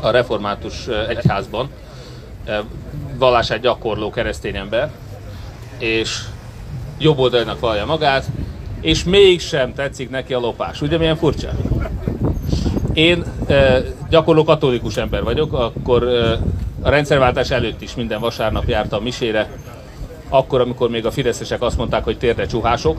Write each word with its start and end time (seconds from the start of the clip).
a 0.00 0.10
református 0.10 0.86
egyházban, 1.08 1.70
vallását 3.18 3.60
gyakorló 3.60 4.10
keresztény 4.10 4.56
ember, 4.56 4.90
és 5.78 6.20
jobb 6.98 7.18
oldalnak 7.18 7.60
vallja 7.60 7.86
magát, 7.86 8.26
és 8.80 9.04
mégsem 9.04 9.74
tetszik 9.74 10.10
neki 10.10 10.34
a 10.34 10.38
lopás. 10.38 10.80
Ugye 10.80 10.98
milyen 10.98 11.16
furcsa? 11.16 11.48
Én 12.92 13.24
e, 13.46 13.82
gyakorló 14.08 14.44
katolikus 14.44 14.96
ember 14.96 15.22
vagyok, 15.22 15.52
akkor 15.52 16.02
a 16.82 16.88
rendszerváltás 16.88 17.50
előtt 17.50 17.82
is 17.82 17.94
minden 17.94 18.20
vasárnap 18.20 18.68
jártam 18.68 19.02
misére, 19.02 19.50
akkor, 20.28 20.60
amikor 20.60 20.90
még 20.90 21.06
a 21.06 21.10
fideszesek 21.10 21.62
azt 21.62 21.76
mondták, 21.76 22.04
hogy 22.04 22.18
térde 22.18 22.46
csuhások. 22.46 22.98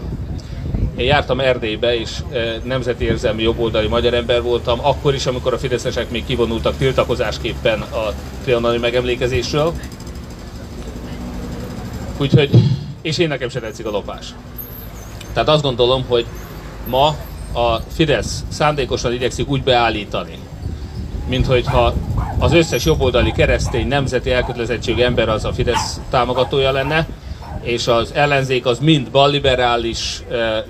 Én 1.00 1.06
jártam 1.06 1.40
Erdélybe, 1.40 2.00
és 2.00 2.10
e, 2.32 2.60
nemzeti 2.64 3.06
érzelmi 3.06 3.42
jobboldali 3.42 3.88
magyar 3.88 4.14
ember 4.14 4.42
voltam, 4.42 4.80
akkor 4.82 5.14
is, 5.14 5.26
amikor 5.26 5.54
a 5.54 5.58
fideszesek 5.58 6.10
még 6.10 6.26
kivonultak 6.26 6.78
tiltakozásképpen 6.78 7.82
a 7.82 8.14
trianoni 8.44 8.78
megemlékezésről. 8.78 9.74
Úgyhogy, 12.18 12.50
és 13.02 13.18
én 13.18 13.28
nekem 13.28 13.50
se 13.50 13.60
tetszik 13.60 13.86
a 13.86 13.90
lopás. 13.90 14.26
Tehát 15.34 15.50
azt 15.50 15.62
gondolom, 15.62 16.06
hogy 16.08 16.26
ma 16.88 17.08
a 17.54 17.78
Fidesz 17.94 18.44
szándékosan 18.50 19.14
igyekszik 19.14 19.50
úgy 19.50 19.64
beállítani, 19.64 20.40
mint 21.28 21.46
hogyha 21.46 21.94
az 22.40 22.54
összes 22.54 22.86
jobboldali 22.86 23.32
keresztény 23.32 23.88
nemzeti 23.88 24.32
elkötelezettségű 24.32 25.02
ember 25.02 25.30
az 25.30 25.46
a 25.46 25.54
Fidesz 25.54 26.00
támogatója 26.10 26.72
lenne, 26.72 27.08
és 27.70 27.88
az 27.88 28.12
ellenzék 28.14 28.66
az 28.66 28.80
mind 28.80 29.12
balliberális, 29.12 30.24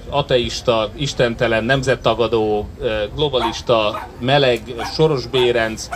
ateista, 0.10 0.90
istentelen, 0.96 1.64
nemzettagadó, 1.64 2.70
globalista, 3.16 4.08
meleg, 4.20 4.62
soros 4.94 5.28
bérenc, 5.28 5.90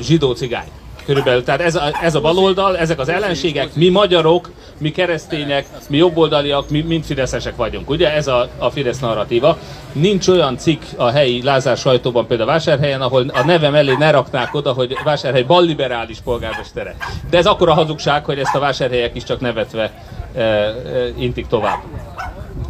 zsidó 0.00 0.32
cigány. 0.32 0.68
Körülbelül, 1.04 1.44
tehát 1.44 1.60
ez 1.60 1.74
a, 1.74 1.82
ez 2.02 2.14
a 2.14 2.20
baloldal, 2.20 2.78
ezek 2.78 2.98
az 2.98 3.08
ellenségek, 3.08 3.74
mi 3.74 3.88
magyarok, 3.88 4.50
mi 4.78 4.90
keresztények, 4.90 5.66
mi 5.88 5.96
jobboldaliak, 5.96 6.70
mi 6.70 6.80
mind 6.80 7.04
fideszesek 7.04 7.56
vagyunk. 7.56 7.90
Ugye 7.90 8.12
ez 8.12 8.26
a, 8.26 8.48
a 8.58 8.70
Fidesz 8.70 8.98
narratíva. 8.98 9.58
Nincs 9.92 10.28
olyan 10.28 10.56
cikk 10.56 10.82
a 10.96 11.10
helyi 11.10 11.42
Lázár 11.42 11.76
sajtóban, 11.76 12.26
például 12.26 12.48
Vásárhelyen, 12.48 13.00
ahol 13.00 13.28
a 13.28 13.44
nevem 13.44 13.74
elé 13.74 13.94
ne 13.98 14.10
raknák 14.10 14.54
oda, 14.54 14.72
hogy 14.72 14.96
Vásárhely 15.04 15.42
balliberális 15.42 16.18
polgármestere. 16.24 16.96
De 17.30 17.38
ez 17.38 17.46
akkora 17.46 17.74
hazugság, 17.74 18.24
hogy 18.24 18.38
ezt 18.38 18.54
a 18.54 18.58
vásárhelyek 18.58 19.14
is 19.14 19.22
csak 19.22 19.40
nevetve 19.40 19.90
e, 20.34 20.40
e, 20.40 20.74
intik 21.16 21.46
tovább. 21.46 21.78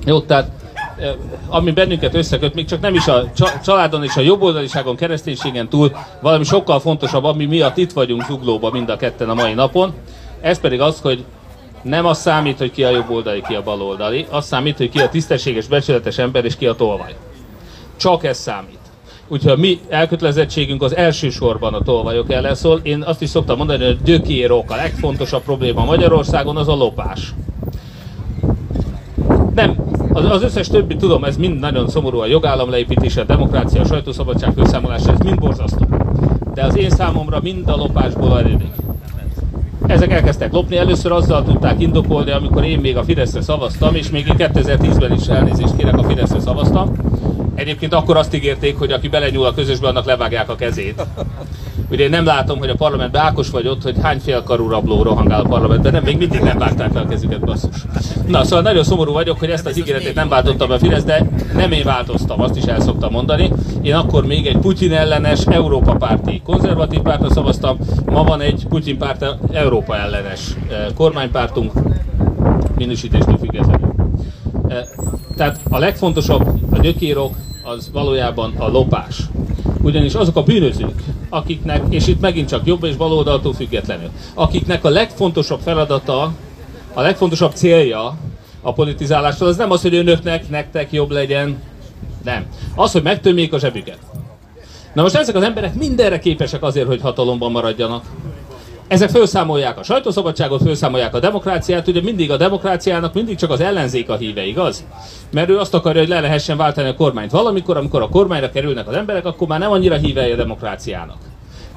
Jó, 0.04 0.20
tehát 0.20 0.50
ami 1.48 1.70
bennünket 1.70 2.14
összeköt, 2.14 2.54
még 2.54 2.66
csak 2.66 2.80
nem 2.80 2.94
is 2.94 3.08
a 3.08 3.30
családon 3.64 4.04
és 4.04 4.16
a 4.16 4.20
jobboldaliságon, 4.20 4.96
kereszténységen 4.96 5.68
túl, 5.68 5.96
valami 6.20 6.44
sokkal 6.44 6.80
fontosabb, 6.80 7.24
ami 7.24 7.44
miatt 7.44 7.76
itt 7.76 7.92
vagyunk 7.92 8.24
zuglóba 8.24 8.70
mind 8.70 8.88
a 8.88 8.96
ketten 8.96 9.28
a 9.28 9.34
mai 9.34 9.54
napon. 9.54 9.92
Ez 10.40 10.60
pedig 10.60 10.80
az, 10.80 11.00
hogy 11.00 11.24
nem 11.82 12.06
az 12.06 12.18
számít, 12.18 12.58
hogy 12.58 12.70
ki 12.70 12.84
a 12.84 12.90
jobboldali, 12.90 13.42
ki 13.48 13.54
a 13.54 13.62
baloldali, 13.62 14.26
az 14.30 14.46
számít, 14.46 14.76
hogy 14.76 14.88
ki 14.88 14.98
a 14.98 15.08
tisztességes, 15.08 15.66
becsületes 15.66 16.18
ember 16.18 16.44
és 16.44 16.56
ki 16.56 16.66
a 16.66 16.74
tolvaj. 16.74 17.14
Csak 17.96 18.24
ez 18.24 18.38
számít. 18.38 18.78
Úgyhogy 19.28 19.52
a 19.52 19.56
mi 19.56 19.80
elkötelezettségünk 19.88 20.82
az 20.82 20.96
elsősorban 20.96 21.74
a 21.74 21.82
tolvajok 21.82 22.32
ellen 22.32 22.54
szól. 22.54 22.80
Én 22.82 23.02
azt 23.02 23.22
is 23.22 23.28
szoktam 23.28 23.56
mondani, 23.56 23.84
hogy 23.84 23.96
a 24.00 24.04
gyökérok 24.04 24.70
a 24.70 24.76
legfontosabb 24.76 25.42
probléma 25.42 25.84
Magyarországon 25.84 26.56
az 26.56 26.68
a 26.68 26.74
lopás. 26.74 27.34
Nem, 29.54 29.83
az, 30.14 30.30
az 30.30 30.42
összes 30.42 30.68
többi, 30.68 30.96
tudom, 30.96 31.24
ez 31.24 31.36
mind 31.36 31.60
nagyon 31.60 31.88
szomorú, 31.88 32.18
a 32.18 32.26
jogállam 32.26 32.70
leépítése, 32.70 33.20
a 33.20 33.24
demokrácia, 33.24 33.80
a 33.80 33.84
sajtószabadság 33.84 34.52
felszámolása, 34.56 35.12
ez 35.12 35.18
mind 35.18 35.38
borzasztó. 35.38 35.86
De 36.54 36.64
az 36.64 36.76
én 36.76 36.90
számomra 36.90 37.40
mind 37.42 37.68
a 37.68 37.76
lopásból 37.76 38.32
adódik. 38.32 38.72
Ezek 39.86 40.12
elkezdtek 40.12 40.52
lopni, 40.52 40.76
először 40.76 41.12
azzal 41.12 41.44
tudták 41.44 41.80
indokolni, 41.80 42.30
amikor 42.30 42.64
én 42.64 42.78
még 42.78 42.96
a 42.96 43.04
Fideszre 43.04 43.42
szavaztam, 43.42 43.94
és 43.94 44.10
még 44.10 44.26
én 44.26 44.34
2010-ben 44.38 45.12
is 45.12 45.26
elnézést 45.26 45.76
kérek, 45.76 45.98
a 45.98 46.02
Fideszre 46.02 46.40
szavaztam. 46.40 46.92
Egyébként 47.54 47.94
akkor 47.94 48.16
azt 48.16 48.34
ígérték, 48.34 48.78
hogy 48.78 48.92
aki 48.92 49.08
belenyúl 49.08 49.46
a 49.46 49.54
közösbe, 49.54 49.88
annak 49.88 50.04
levágják 50.04 50.48
a 50.48 50.54
kezét. 50.54 51.06
Ugye 51.90 52.04
én 52.04 52.10
nem 52.10 52.24
látom, 52.24 52.58
hogy 52.58 52.68
a 52.68 52.74
parlamentben 52.74 53.22
Ákos 53.22 53.50
vagy 53.50 53.66
ott, 53.66 53.82
hogy 53.82 53.96
hány 54.02 54.18
félkarú 54.18 54.68
rabló 54.68 55.02
rohangál 55.02 55.40
a 55.40 55.48
parlamentben, 55.48 55.92
nem, 55.92 56.02
még 56.02 56.16
mindig 56.18 56.40
nem 56.40 56.58
vágták 56.58 56.92
le 56.92 57.00
a 57.00 57.06
kezüket, 57.06 57.40
basszus. 57.40 57.84
Na, 58.26 58.44
szóval 58.44 58.62
nagyon 58.62 58.84
szomorú 58.84 59.12
vagyok, 59.12 59.38
hogy 59.38 59.50
ezt 59.50 59.66
az 59.66 59.78
ígéretét 59.78 60.14
nem 60.14 60.28
váltottam 60.28 60.70
a 60.70 60.78
Fidesz, 60.78 61.04
de 61.04 61.26
nem 61.54 61.72
én 61.72 61.84
változtam, 61.84 62.40
azt 62.40 62.56
is 62.56 62.64
el 62.64 62.80
szoktam 62.80 63.12
mondani. 63.12 63.52
Én 63.82 63.94
akkor 63.94 64.26
még 64.26 64.46
egy 64.46 64.56
Putyin 64.56 64.92
ellenes 64.92 65.46
Európa 65.46 65.94
párti 65.94 66.40
konzervatív 66.44 67.00
pártra 67.00 67.30
szavaztam, 67.30 67.78
ma 68.06 68.24
van 68.24 68.40
egy 68.40 68.66
Putyin 68.68 68.98
párt 68.98 69.24
Európa 69.52 69.96
ellenes 69.96 70.40
eh, 70.70 70.86
kormánypártunk, 70.94 71.72
minősítéstől 72.76 73.38
függetlenül. 73.38 73.94
Eh, 74.68 74.78
tehát 75.36 75.60
a 75.70 75.78
legfontosabb, 75.78 76.46
a 76.70 76.78
gyökérok, 76.78 77.34
az 77.62 77.90
valójában 77.92 78.54
a 78.56 78.68
lopás. 78.68 79.22
Ugyanis 79.84 80.14
azok 80.14 80.36
a 80.36 80.42
bűnözők, 80.42 81.02
akiknek, 81.28 81.82
és 81.88 82.06
itt 82.06 82.20
megint 82.20 82.48
csak 82.48 82.66
jobb 82.66 82.84
és 82.84 82.96
baloldaltól 82.96 83.52
függetlenül, 83.52 84.10
akiknek 84.34 84.84
a 84.84 84.88
legfontosabb 84.88 85.60
feladata, 85.60 86.32
a 86.94 87.00
legfontosabb 87.00 87.52
célja 87.54 88.16
a 88.62 88.72
politizálástól, 88.72 89.48
az 89.48 89.56
nem 89.56 89.70
az, 89.70 89.82
hogy 89.82 89.94
önöknek, 89.94 90.48
nektek 90.48 90.92
jobb 90.92 91.10
legyen, 91.10 91.62
nem. 92.24 92.46
Az, 92.74 92.92
hogy 92.92 93.02
megtömjék 93.02 93.52
a 93.52 93.58
zsebüket. 93.58 93.98
Na 94.92 95.02
most 95.02 95.14
ezek 95.14 95.34
az 95.34 95.42
emberek 95.42 95.74
mindenre 95.74 96.18
képesek 96.18 96.62
azért, 96.62 96.86
hogy 96.86 97.00
hatalomban 97.00 97.50
maradjanak. 97.50 98.04
Ezek 98.88 99.08
felszámolják 99.08 99.78
a 99.78 99.82
sajtószabadságot, 99.82 100.62
felszámolják 100.62 101.14
a 101.14 101.20
demokráciát, 101.20 101.88
ugye 101.88 102.00
mindig 102.02 102.30
a 102.30 102.36
demokráciának 102.36 103.14
mindig 103.14 103.36
csak 103.36 103.50
az 103.50 103.60
ellenzék 103.60 104.08
a 104.08 104.16
híve, 104.16 104.46
igaz? 104.46 104.84
Mert 105.30 105.48
ő 105.48 105.58
azt 105.58 105.74
akarja, 105.74 106.00
hogy 106.00 106.08
le 106.08 106.20
lehessen 106.20 106.56
váltani 106.56 106.88
a 106.88 106.94
kormányt. 106.94 107.30
Valamikor, 107.30 107.76
amikor 107.76 108.02
a 108.02 108.08
kormányra 108.08 108.50
kerülnek 108.50 108.88
az 108.88 108.94
emberek, 108.94 109.24
akkor 109.24 109.48
már 109.48 109.58
nem 109.58 109.70
annyira 109.70 109.96
hívei 109.96 110.30
a 110.30 110.36
demokráciának. 110.36 111.16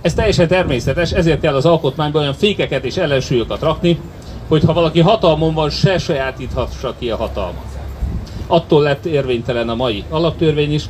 Ez 0.02 0.14
teljesen 0.14 0.48
természetes, 0.48 1.12
ezért 1.12 1.40
kell 1.40 1.56
az 1.56 1.66
alkotmányban 1.66 2.22
olyan 2.22 2.34
fékeket 2.34 2.86
és 2.86 2.98
ellensúlyokat 2.98 3.62
rakni, 3.62 4.00
hogy 4.48 4.64
ha 4.64 4.74
valaki 4.74 5.00
hatalmon 5.00 5.54
van, 5.54 5.70
se 5.70 5.98
sajátíthassa 5.98 6.96
ki 7.00 7.10
a 7.10 7.16
hatalmat. 7.16 7.66
Attól 8.48 8.82
lett 8.82 9.06
érvénytelen 9.06 9.70
a 9.70 9.76
mai 9.76 10.04
alaptörvény 10.10 10.74
is, 10.74 10.84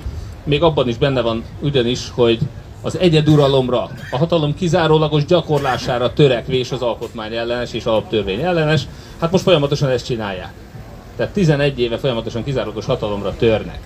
még 0.44 0.64
abban 0.64 0.88
is 0.88 0.98
benne 0.98 1.22
van 1.22 1.44
ugyanis, 1.62 2.12
hogy 2.16 2.40
az 2.88 2.98
egyeduralomra, 2.98 3.90
a 4.12 4.18
hatalom 4.18 4.56
kizárólagos 4.56 5.26
gyakorlására 5.26 6.14
törekvés 6.14 6.72
az 6.72 6.82
alkotmány 6.82 7.36
ellenes 7.36 7.74
és 7.74 7.86
alaptörvény 7.86 8.42
ellenes. 8.42 8.88
Hát 9.20 9.32
most 9.32 9.44
folyamatosan 9.44 9.90
ezt 9.90 10.06
csinálják. 10.06 10.54
Tehát 11.16 11.34
11 11.34 11.80
éve 11.80 11.98
folyamatosan 11.98 12.44
kizárólagos 12.44 12.86
hatalomra 12.86 13.36
törnek. 13.36 13.80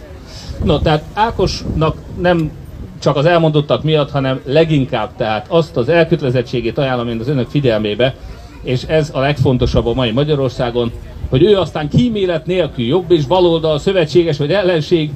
No, 0.63 0.79
tehát 0.79 1.03
Ákosnak 1.13 1.97
nem 2.19 2.51
csak 2.99 3.15
az 3.15 3.25
elmondottak 3.25 3.83
miatt, 3.83 4.11
hanem 4.11 4.41
leginkább 4.45 5.09
tehát 5.15 5.45
azt 5.49 5.77
az 5.77 5.89
elkötelezettségét 5.89 6.77
ajánlom 6.77 7.07
én 7.07 7.19
az 7.19 7.27
önök 7.27 7.49
figyelmébe, 7.49 8.15
és 8.63 8.83
ez 8.83 9.09
a 9.13 9.19
legfontosabb 9.19 9.85
a 9.85 9.93
mai 9.93 10.11
Magyarországon, 10.11 10.91
hogy 11.29 11.43
ő 11.43 11.57
aztán 11.57 11.89
kímélet 11.89 12.45
nélkül 12.45 12.85
jobb 12.85 13.11
és 13.11 13.25
baloldal, 13.25 13.79
szövetséges 13.79 14.37
vagy 14.37 14.51
ellenség, 14.51 15.11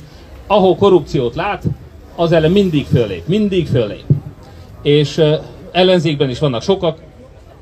ahol 0.48 0.76
korrupciót 0.76 1.36
lát, 1.36 1.64
az 2.16 2.32
ellen 2.32 2.52
mindig 2.52 2.86
fölép, 2.86 3.28
mindig 3.28 3.68
fölép. 3.68 4.04
És 4.82 5.22
ellenzékben 5.72 6.30
is 6.30 6.40
vannak 6.40 6.62
sokak, 6.62 6.98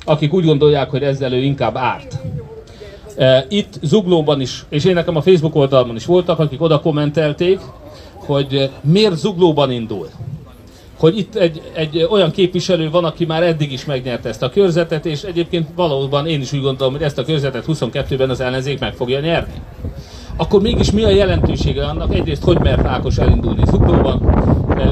akik 0.05 0.33
úgy 0.33 0.45
gondolják, 0.45 0.89
hogy 0.89 1.03
ezzel 1.03 1.33
ő 1.33 1.41
inkább 1.41 1.77
árt. 1.77 2.17
Itt 3.49 3.73
Zuglóban 3.81 4.41
is, 4.41 4.65
és 4.69 4.85
én 4.85 4.93
nekem 4.93 5.15
a 5.15 5.21
Facebook 5.21 5.55
oldalon 5.55 5.95
is 5.95 6.05
voltak, 6.05 6.39
akik 6.39 6.61
oda 6.61 6.79
kommentelték, 6.79 7.59
hogy 8.13 8.53
uh, 8.53 8.63
miért 8.81 9.17
Zuglóban 9.17 9.71
indul. 9.71 10.07
Hogy 10.99 11.17
itt 11.17 11.35
egy, 11.35 11.61
egy 11.73 12.07
olyan 12.09 12.31
képviselő 12.31 12.89
van, 12.89 13.05
aki 13.05 13.25
már 13.25 13.43
eddig 13.43 13.71
is 13.71 13.85
megnyerte 13.85 14.29
ezt 14.29 14.43
a 14.43 14.49
körzetet, 14.49 15.05
és 15.05 15.23
egyébként 15.23 15.67
valóban 15.75 16.27
én 16.27 16.41
is 16.41 16.53
úgy 16.53 16.61
gondolom, 16.61 16.93
hogy 16.93 17.01
ezt 17.01 17.17
a 17.17 17.25
körzetet 17.25 17.65
22-ben 17.67 18.29
az 18.29 18.39
ellenzék 18.39 18.79
meg 18.79 18.93
fogja 18.93 19.19
nyerni 19.19 19.61
akkor 20.35 20.61
mégis 20.61 20.91
mi 20.91 21.03
a 21.03 21.09
jelentősége 21.09 21.85
annak, 21.85 22.13
egyrészt, 22.13 22.43
hogy 22.43 22.59
mert 22.59 22.85
Ákos 22.85 23.17
elindulni 23.17 23.65
Zuglóban, 23.65 24.17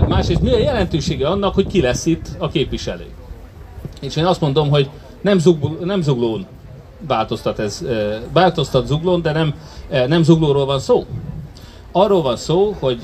másrészt 0.07 0.41
mi 0.41 0.51
a 0.51 0.57
jelentősége 0.57 1.27
annak, 1.27 1.53
hogy 1.53 1.67
ki 1.67 1.81
lesz 1.81 2.05
itt 2.05 2.25
a 2.38 2.47
képviselő. 2.47 3.05
És 4.01 4.15
én 4.15 4.25
azt 4.25 4.41
mondom, 4.41 4.69
hogy 4.69 4.89
nem, 5.21 5.39
zug, 5.39 5.83
nem 5.83 6.01
Zuglón 6.01 6.45
változtat 7.07 7.59
ez, 7.59 7.85
változtat 8.33 8.88
Zuglón, 8.88 9.21
de 9.21 9.31
nem, 9.31 9.53
nem 10.07 10.23
Zuglóról 10.23 10.65
van 10.65 10.79
szó. 10.79 11.05
Arról 11.91 12.21
van 12.21 12.38
szó, 12.38 12.75
hogy 12.79 13.01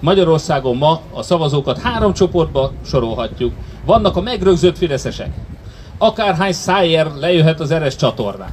Magyarországon 0.00 0.76
ma 0.76 1.00
a 1.12 1.22
szavazókat 1.22 1.78
három 1.78 2.12
csoportba 2.12 2.72
sorolhatjuk. 2.84 3.52
Vannak 3.84 4.16
a 4.16 4.20
megrögzött 4.20 4.76
fideszesek. 4.76 5.30
Akárhány 5.98 6.52
szájér 6.52 7.06
lejöhet 7.20 7.60
az 7.60 7.70
eres 7.70 7.96
csatornán 7.96 8.52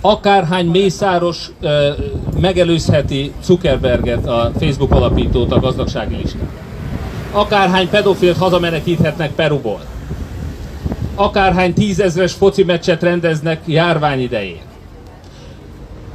akárhány 0.00 0.66
mészáros 0.66 1.50
uh, 1.62 1.70
megelőzheti 2.40 3.32
Zuckerberget, 3.42 4.26
a 4.26 4.50
Facebook 4.58 4.92
alapítót 4.92 5.52
a 5.52 5.60
gazdagsági 5.60 6.16
listán. 6.16 6.48
Akárhány 7.32 7.88
pedofilt 7.88 8.36
hazamenekíthetnek 8.36 9.32
Peruból. 9.34 9.80
Akárhány 11.14 11.74
tízezres 11.74 12.32
foci 12.32 12.64
meccset 12.64 13.02
rendeznek 13.02 13.60
járvány 13.66 14.20
idején 14.20 14.68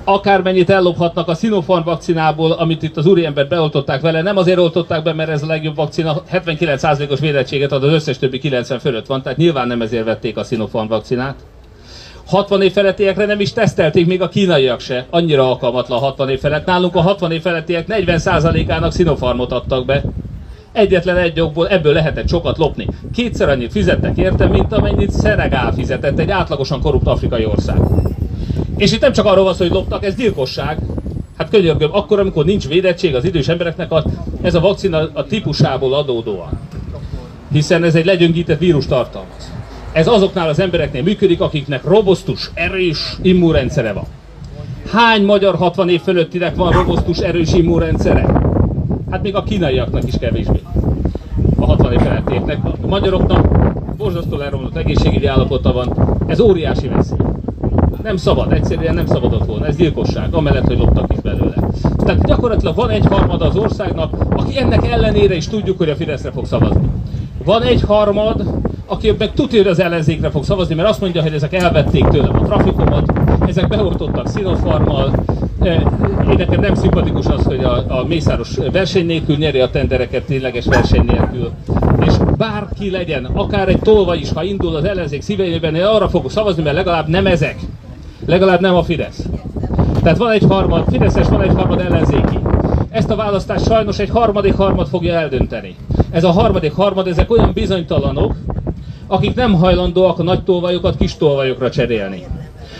akármennyit 0.06 0.70
ellophatnak 0.70 1.28
a 1.28 1.36
Sinopharm 1.36 1.84
vakcinából, 1.84 2.52
amit 2.52 2.84
itt 2.84 2.98
az 2.98 3.06
úriember 3.06 3.48
beoltották 3.48 4.02
vele, 4.02 4.22
nem 4.22 4.38
azért 4.38 4.58
oltották 4.58 5.04
be, 5.04 5.14
mert 5.14 5.30
ez 5.30 5.44
a 5.44 5.48
legjobb 5.48 5.76
vakcina, 5.76 6.24
79%-os 6.32 7.20
védettséget 7.20 7.72
ad, 7.72 7.84
az 7.84 7.94
összes 7.94 8.18
többi 8.18 8.40
90 8.40 8.80
fölött 8.80 9.06
van, 9.06 9.22
tehát 9.22 9.38
nyilván 9.38 9.68
nem 9.68 9.82
ezért 9.82 10.06
vették 10.06 10.38
a 10.38 10.44
Sinopharm 10.44 10.88
vakcinát. 10.88 11.36
60 12.25 12.62
év 12.62 12.72
felettiekre 12.72 13.25
nem 13.25 13.39
is 13.39 13.54
tesztelték, 13.54 14.06
még 14.06 14.22
a 14.22 14.30
kínaiak 14.30 14.80
se. 14.80 15.06
Annyira 15.10 15.50
alkalmatlan 15.50 15.98
a 15.98 16.01
60 16.01 16.30
év 16.30 16.39
felett. 16.39 16.66
Nálunk 16.66 16.95
a 16.95 17.01
60 17.01 17.31
év 17.31 17.42
felettiek 17.42 17.86
40%-ának 17.89 18.94
Sinopharmot 18.94 19.51
adtak 19.51 19.86
be. 19.86 20.04
Egyetlen 20.72 21.18
egy 21.18 21.39
okból 21.39 21.68
ebből 21.68 21.94
lehetett 21.94 22.27
sokat 22.27 22.57
lopni. 22.57 22.88
Kétszer 23.13 23.50
annyit 23.50 23.72
fizettek 23.72 24.18
érte, 24.18 24.45
mint 24.45 24.74
amennyit 24.74 25.12
Szenegál 25.12 25.74
fizetett, 25.74 26.19
egy 26.19 26.30
átlagosan 26.30 26.81
korrupt 26.81 27.07
afrikai 27.07 27.45
ország. 27.45 27.77
És 28.77 28.92
itt 28.92 29.01
nem 29.01 29.12
csak 29.12 29.25
arról 29.25 29.44
van 29.44 29.54
szó, 29.54 29.63
hogy 29.63 29.74
loptak, 29.74 30.06
ez 30.06 30.16
gyilkosság. 30.16 30.77
Hát 31.38 31.50
könyörgöm, 31.50 31.94
akkor, 31.94 32.19
amikor 32.19 32.45
nincs 32.45 32.68
védettség 32.68 33.16
az 33.16 33.24
idős 33.24 33.48
embereknek, 33.48 33.92
a, 33.92 34.04
ez 34.42 34.56
a 34.56 34.60
vakcina 34.60 35.10
a 35.13 35.25
típusából 35.25 35.94
adódóan. 35.94 36.60
Hiszen 37.51 37.83
ez 37.83 37.95
egy 37.95 38.06
legyöngített 38.06 38.60
vírus 38.60 38.86
tartalmaz. 38.86 39.45
Ez 39.96 40.08
azoknál 40.08 40.50
az 40.50 40.60
embereknél 40.60 41.04
működik, 41.04 41.42
akiknek 41.42 41.84
robosztus, 41.84 42.52
erős 42.54 43.18
immunrendszere 43.22 43.94
van. 43.94 44.04
Hány 44.92 45.26
magyar 45.26 45.56
60 45.56 45.90
év 45.90 46.02
fölöttinek 46.02 46.56
van 46.56 46.72
robosztus, 46.72 47.18
erős 47.18 47.54
immunrendszere? 47.54 48.42
Hát 49.12 49.22
még 49.22 49.36
a 49.36 49.44
kínaiaknak 49.44 50.08
is 50.08 50.14
kevésbé. 50.20 50.62
A 51.60 51.66
60 51.66 51.92
év 51.92 52.00
felettieknek. 52.00 52.58
A 52.82 52.88
magyaroknak 52.88 53.48
borzasztó 53.98 54.38
leromlott 54.38 54.76
egészségügyi 54.76 55.26
állapota 55.26 55.74
van. 55.74 56.18
Ez 56.28 56.40
óriási 56.40 56.88
veszély. 56.88 57.18
Nem 58.04 58.18
szabad, 58.18 58.52
egyszerűen 58.52 58.94
nem 58.94 59.06
szabadott 59.06 59.46
volna. 59.46 59.66
Ez 59.66 59.76
gyilkosság, 59.76 60.34
amellett, 60.34 60.66
hogy 60.66 60.78
loptak 60.78 61.12
is 61.14 61.20
belőle. 61.20 61.56
Tehát 61.98 62.26
gyakorlatilag 62.26 62.76
van 62.76 62.90
egy 62.90 63.06
harmad 63.06 63.42
az 63.42 63.56
országnak, 63.56 64.14
aki 64.30 64.60
ennek 64.60 64.88
ellenére 64.92 65.36
is 65.36 65.48
tudjuk, 65.48 65.78
hogy 65.78 65.90
a 65.90 65.96
Fideszre 65.96 66.32
fog 66.32 66.46
szavazni. 66.46 66.90
Van 67.44 67.62
egy 67.62 67.82
harmad, 67.82 68.46
aki 68.86 69.14
meg 69.18 69.34
tudja, 69.34 69.70
az 69.70 69.80
ellenzékre 69.80 70.30
fog 70.30 70.44
szavazni, 70.44 70.76
mert 70.76 70.90
azt 70.90 71.02
mondja, 71.02 71.22
hogy 71.22 71.34
ezek 71.34 71.54
elvették 71.54 72.08
tőlem 72.08 72.36
a 72.36 72.46
trafikomat, 72.46 73.14
ezek 73.48 73.68
beoltottak 73.68 74.28
szinofarmal, 74.28 75.14
e, 75.60 75.74
én 76.30 76.36
nekem 76.38 76.60
nem 76.60 76.76
szimpatikus 76.76 77.26
az, 77.26 77.44
hogy 77.44 77.64
a, 77.64 78.00
a 78.00 78.06
Mészáros 78.08 78.56
verseny 78.72 79.06
nélkül 79.06 79.36
nyeri 79.38 79.60
a 79.60 79.70
tendereket 79.70 80.24
tényleges 80.24 80.66
verseny 80.66 81.06
nélkül. 81.06 81.52
És 82.06 82.14
bárki 82.38 82.90
legyen, 82.90 83.26
akár 83.26 83.68
egy 83.68 83.80
tolva 83.80 84.16
is, 84.16 84.32
ha 84.32 84.44
indul 84.44 84.76
az 84.76 84.84
ellenzék 84.84 85.22
szíveiben, 85.22 85.76
én 85.76 85.84
arra 85.84 86.10
fogok 86.10 86.32
szavazni, 86.32 86.64
mert 86.64 86.76
legalább 86.76 87.08
nem 87.08 87.26
ezek. 87.26 87.56
Legalább 88.26 88.62
nem 88.62 88.76
a 88.76 88.84
Fidesz. 88.84 89.26
Tehát 90.02 90.18
van 90.18 90.32
egy 90.32 90.46
harmad, 90.50 90.84
Fideszes 90.90 91.28
van 91.28 91.42
egy 91.42 91.54
harmad 91.56 91.80
ellenzéki. 91.80 92.40
Ezt 92.90 93.10
a 93.10 93.16
választást 93.16 93.66
sajnos 93.66 94.00
egy 94.00 94.10
harmadik 94.10 94.56
harmad 94.56 94.88
fogja 94.88 95.14
eldönteni. 95.14 95.76
Ez 96.12 96.24
a 96.24 96.32
harmadik 96.32 96.74
harmad, 96.74 97.08
ezek 97.08 97.32
olyan 97.32 97.52
bizonytalanok, 97.54 98.36
akik 99.07 99.36
nem 99.36 99.54
hajlandóak 99.54 100.19
a 100.19 100.24
nagy 100.24 100.44
tolvajokat 100.44 100.98
kis 100.98 101.16
tolvajokra 101.16 101.69
cserélni. 101.69 102.24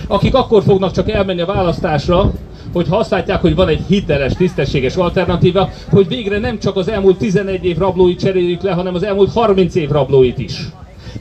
Akik 0.08 0.36
akkor 0.36 0.64
fognak 0.64 0.92
csak 0.92 1.10
elmenni 1.10 1.42
a 1.42 1.46
választásra, 1.46 2.32
hogy 2.74 2.86
azt 2.90 3.10
látják, 3.10 3.42
hogy 3.42 3.56
van 3.56 3.68
egy 3.68 3.82
hiteles, 3.88 4.34
tisztességes 4.34 4.96
alternatíva, 4.96 5.70
hogy 5.90 6.08
végre 6.08 6.40
nem 6.40 6.60
csak 6.60 6.76
az 6.76 6.90
elmúlt 6.90 7.18
11 7.18 7.66
év 7.66 7.78
rablóit 7.78 8.20
cseréljük 8.20 8.62
le, 8.62 8.72
hanem 8.72 8.96
az 8.96 9.04
elmúlt 9.04 9.34
30 9.34 9.76
év 9.76 9.90
rablóit 9.90 10.40
is. 10.40 10.60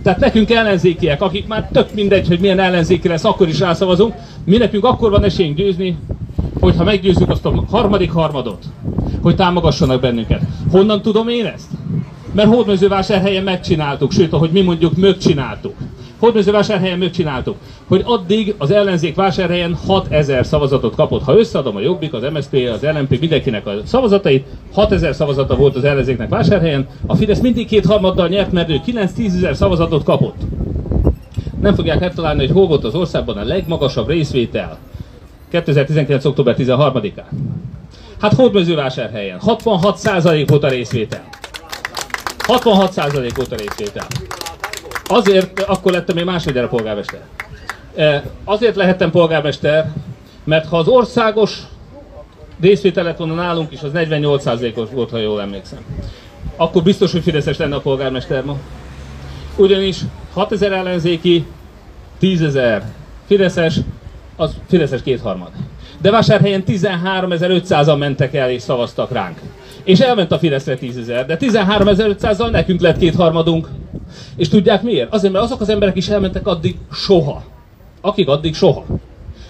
Tehát 0.02 0.20
nekünk 0.20 0.50
ellenzékiek, 0.50 1.22
akik 1.22 1.46
már 1.46 1.68
tök 1.72 1.94
mindegy, 1.94 2.28
hogy 2.28 2.40
milyen 2.40 2.58
ellenzéki 2.58 3.08
lesz, 3.08 3.24
akkor 3.24 3.48
is 3.48 3.60
rászavazunk, 3.60 4.14
mi 4.44 4.56
nekünk 4.56 4.84
akkor 4.84 5.10
van 5.10 5.24
esélyünk 5.24 5.56
győzni, 5.56 5.96
hogyha 6.60 6.84
meggyőzzük 6.84 7.30
azt 7.30 7.46
a 7.46 7.64
harmadik 7.70 8.12
harmadot, 8.12 8.64
hogy 9.22 9.36
támogassanak 9.36 10.00
bennünket. 10.00 10.40
Honnan 10.70 11.02
tudom 11.02 11.28
én 11.28 11.46
ezt? 11.46 11.68
Mert 12.34 12.48
Hódmezővásárhelyen 12.48 13.42
megcsináltuk, 13.42 14.12
sőt, 14.12 14.32
ahogy 14.32 14.50
mi 14.50 14.60
mondjuk, 14.60 14.96
mögcsináltuk. 14.96 15.74
Hódmezővásárhelyen 16.18 16.98
megcsináltuk, 16.98 17.56
hogy 17.88 18.02
addig 18.04 18.54
az 18.58 18.70
ellenzék 18.70 19.14
vásárhelyen 19.14 19.74
6000 19.86 20.46
szavazatot 20.46 20.94
kapott. 20.94 21.22
Ha 21.24 21.38
összeadom 21.38 21.76
a 21.76 21.80
Jobbik, 21.80 22.12
az 22.12 22.22
MSZP, 22.32 22.68
az 22.72 22.82
LNP, 22.82 23.20
mindenkinek 23.20 23.66
a 23.66 23.72
szavazatait, 23.84 24.46
6000 24.72 25.14
szavazata 25.14 25.56
volt 25.56 25.76
az 25.76 25.84
ellenzéknek 25.84 26.28
vásárhelyen, 26.28 26.86
a 27.06 27.14
Fidesz 27.14 27.40
mindig 27.40 27.66
kétharmaddal 27.66 28.28
nyert, 28.28 28.52
mert 28.52 28.70
ő 28.70 28.80
9-10 28.86 29.26
ezer 29.26 29.56
szavazatot 29.56 30.04
kapott. 30.04 30.36
Nem 31.60 31.74
fogják 31.74 32.00
megtalálni, 32.00 32.46
hogy 32.46 32.54
hol 32.54 32.66
volt 32.66 32.84
az 32.84 32.94
országban 32.94 33.36
a 33.36 33.44
legmagasabb 33.44 34.08
részvétel 34.08 34.78
2019. 35.50 36.24
október 36.24 36.54
13-án. 36.58 37.24
Hát 38.20 38.34
Hódmezővásárhelyen 38.34 39.38
66% 39.46 40.44
volt 40.48 40.64
a 40.64 40.68
részvétel. 40.68 41.24
66% 42.46 43.32
volt 43.34 43.52
a 43.52 43.56
részvétel. 43.56 44.06
Azért, 45.04 45.60
akkor 45.60 45.92
lettem 45.92 46.16
én 46.16 46.24
másodjára 46.24 46.68
polgármester. 46.68 47.20
E, 47.96 48.24
azért 48.44 48.76
lehettem 48.76 49.10
polgármester, 49.10 49.90
mert 50.44 50.68
ha 50.68 50.78
az 50.78 50.88
országos 50.88 51.62
részvétel 52.60 53.04
lett 53.04 53.16
volna 53.16 53.34
nálunk 53.34 53.72
is, 53.72 53.82
az 53.82 53.90
48%-os 53.94 54.88
volt, 54.92 55.10
ha 55.10 55.18
jól 55.18 55.40
emlékszem. 55.40 55.78
Akkor 56.56 56.82
biztos, 56.82 57.12
hogy 57.12 57.22
Fideszes 57.22 57.56
lenne 57.56 57.74
a 57.74 57.80
polgármester 57.80 58.44
ma. 58.44 58.56
Ugyanis 59.56 59.96
6000 60.32 60.72
ellenzéki, 60.72 61.46
10.000 62.20 62.82
Fideszes, 63.26 63.80
az 64.36 64.54
Fideszes 64.68 65.02
kétharmad. 65.02 65.50
De 66.00 66.10
vásárhelyen 66.10 66.64
13.500-an 66.66 67.98
mentek 67.98 68.34
el 68.34 68.50
és 68.50 68.62
szavaztak 68.62 69.12
ránk. 69.12 69.38
És 69.84 70.00
elment 70.00 70.32
a 70.32 70.38
Fideszre 70.38 70.78
10.000, 70.80 71.24
de 71.26 71.36
13.500-zal 71.40 72.50
nekünk 72.50 72.80
lett 72.80 72.98
kétharmadunk. 72.98 73.68
És 74.36 74.48
tudják 74.48 74.82
miért? 74.82 75.12
Azért, 75.12 75.32
mert 75.32 75.44
azok 75.44 75.60
az 75.60 75.68
emberek 75.68 75.96
is 75.96 76.08
elmentek 76.08 76.46
addig 76.46 76.76
soha. 76.92 77.42
Akik 78.00 78.28
addig 78.28 78.54
soha. 78.54 78.84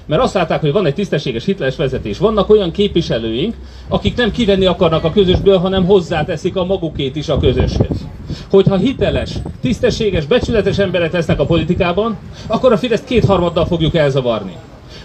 Mert 0.07 0.23
azt 0.23 0.35
látták, 0.35 0.61
hogy 0.61 0.73
van 0.73 0.87
egy 0.87 0.95
tisztességes, 0.95 1.45
hiteles 1.45 1.77
vezetés. 1.77 2.19
Vannak 2.19 2.51
olyan 2.51 2.71
képviselőink, 2.71 3.55
akik 3.89 4.17
nem 4.17 4.31
kivenni 4.31 4.67
akarnak 4.67 5.05
a 5.05 5.13
közösből, 5.13 5.59
hanem 5.59 5.85
hozzáteszik 5.85 6.57
a 6.57 6.65
magukét 6.65 7.17
is 7.17 7.29
a 7.29 7.39
közöshez. 7.39 8.07
Hogyha 8.51 8.77
hiteles, 8.77 9.33
tisztességes, 9.61 10.27
becsületes 10.27 10.79
emberek 10.79 11.13
lesznek 11.13 11.41
a 11.41 11.47
politikában, 11.47 12.17
akkor 12.47 12.73
a 12.73 12.77
Fideszt 12.77 13.05
kétharmaddal 13.05 13.67
fogjuk 13.67 13.95
elzavarni. 13.95 14.57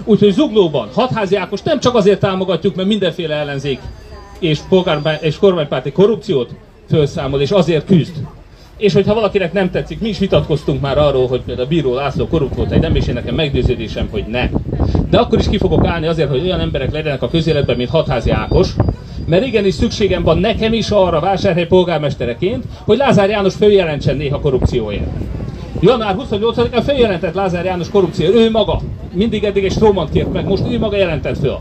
Úgyhogy 0.03 0.33
Zuglóban 0.33 0.88
hatházi 0.93 1.36
Ákos 1.36 1.62
nem 1.62 1.79
csak 1.79 1.95
azért 1.95 2.19
támogatjuk, 2.19 2.75
mert 2.75 2.88
mindenféle 2.88 3.36
ellenzék 3.36 3.79
és, 4.39 4.60
polgár, 4.69 5.19
és 5.22 5.38
kormánypárti 5.38 5.91
korrupciót 5.91 6.50
felszámol, 6.89 7.41
és 7.41 7.51
azért 7.51 7.86
küzd, 7.86 8.15
és 8.79 8.93
hogyha 8.93 9.13
valakinek 9.13 9.53
nem 9.53 9.72
tetszik, 9.72 10.00
mi 10.00 10.10
is 10.10 10.17
vitatkoztunk 10.17 10.81
már 10.81 10.98
arról, 10.98 11.27
hogy 11.27 11.41
például 11.41 11.65
a 11.65 11.69
bíró 11.69 11.93
László 11.93 12.27
korrupt 12.27 12.55
volt 12.55 12.72
egy 12.72 12.81
nem, 12.81 12.96
és 12.96 13.08
én 13.08 13.13
nekem 13.13 13.36
meggyőződésem, 13.36 14.08
hogy 14.12 14.25
nem. 14.27 14.50
De 15.10 15.17
akkor 15.17 15.39
is 15.39 15.50
ki 15.50 15.58
fogok 15.58 15.86
állni 15.86 16.08
azért, 16.08 16.29
hogy 16.29 16.41
olyan 16.43 16.60
emberek 16.60 16.91
legyenek 16.91 17.22
a 17.22 17.29
közéletben, 17.29 17.77
mint 17.77 17.89
Hatházi 17.89 18.29
Ákos, 18.29 18.75
mert 19.25 19.46
igenis 19.46 19.74
szükségem 19.74 20.24
van 20.24 20.38
nekem 20.38 20.74
is 20.74 20.89
arra 20.89 21.19
vásárhely 21.19 21.67
polgármestereként, 21.67 22.63
hogy 22.84 22.98
Lázár 22.98 23.29
János 23.29 23.55
följelentsen 23.55 24.17
néha 24.17 24.39
korrupcióért. 24.39 25.08
Január 25.81 26.15
28-án 26.19 26.81
feljelentett 26.86 27.34
Lázár 27.34 27.65
János 27.65 27.89
korrupció, 27.89 28.34
ő 28.34 28.51
maga. 28.51 28.81
Mindig 29.13 29.43
eddig 29.43 29.65
egy 29.65 29.72
strómant 29.72 30.12
kért 30.12 30.34
meg, 30.34 30.48
most 30.48 30.63
ő 30.72 30.79
maga 30.79 30.98
jelentett 30.98 31.38
föl. 31.38 31.60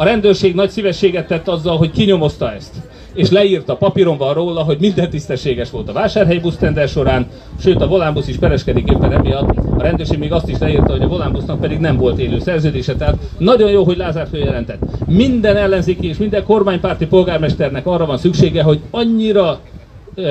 A 0.00 0.04
rendőrség 0.04 0.54
nagy 0.54 0.70
szívességet 0.70 1.26
tett 1.26 1.48
azzal, 1.48 1.76
hogy 1.76 1.90
kinyomozta 1.90 2.52
ezt 2.52 2.74
és 3.14 3.30
leírta 3.30 3.76
papíron 3.76 4.16
van 4.16 4.34
róla, 4.34 4.62
hogy 4.62 4.76
minden 4.80 5.10
tisztességes 5.10 5.70
volt 5.70 5.88
a 5.88 5.92
vásárhelyi 5.92 6.38
busztender 6.38 6.88
során, 6.88 7.26
sőt 7.60 7.80
a 7.80 7.86
volánbusz 7.86 8.28
is 8.28 8.36
pereskedik 8.36 8.90
éppen 8.90 9.12
emiatt. 9.12 9.56
A 9.56 9.82
rendőrség 9.82 10.18
még 10.18 10.32
azt 10.32 10.48
is 10.48 10.58
leírta, 10.58 10.92
hogy 10.92 11.02
a 11.02 11.08
volánbusznak 11.08 11.60
pedig 11.60 11.78
nem 11.78 11.96
volt 11.96 12.18
élő 12.18 12.38
szerződése, 12.38 12.96
tehát 12.96 13.16
nagyon 13.38 13.70
jó, 13.70 13.84
hogy 13.84 13.96
Lázár 13.96 14.26
följelentett. 14.30 14.80
Minden 15.06 15.56
ellenzéki 15.56 16.08
és 16.08 16.16
minden 16.16 16.44
kormánypárti 16.44 17.06
polgármesternek 17.06 17.86
arra 17.86 18.06
van 18.06 18.18
szüksége, 18.18 18.62
hogy 18.62 18.80
annyira 18.90 19.60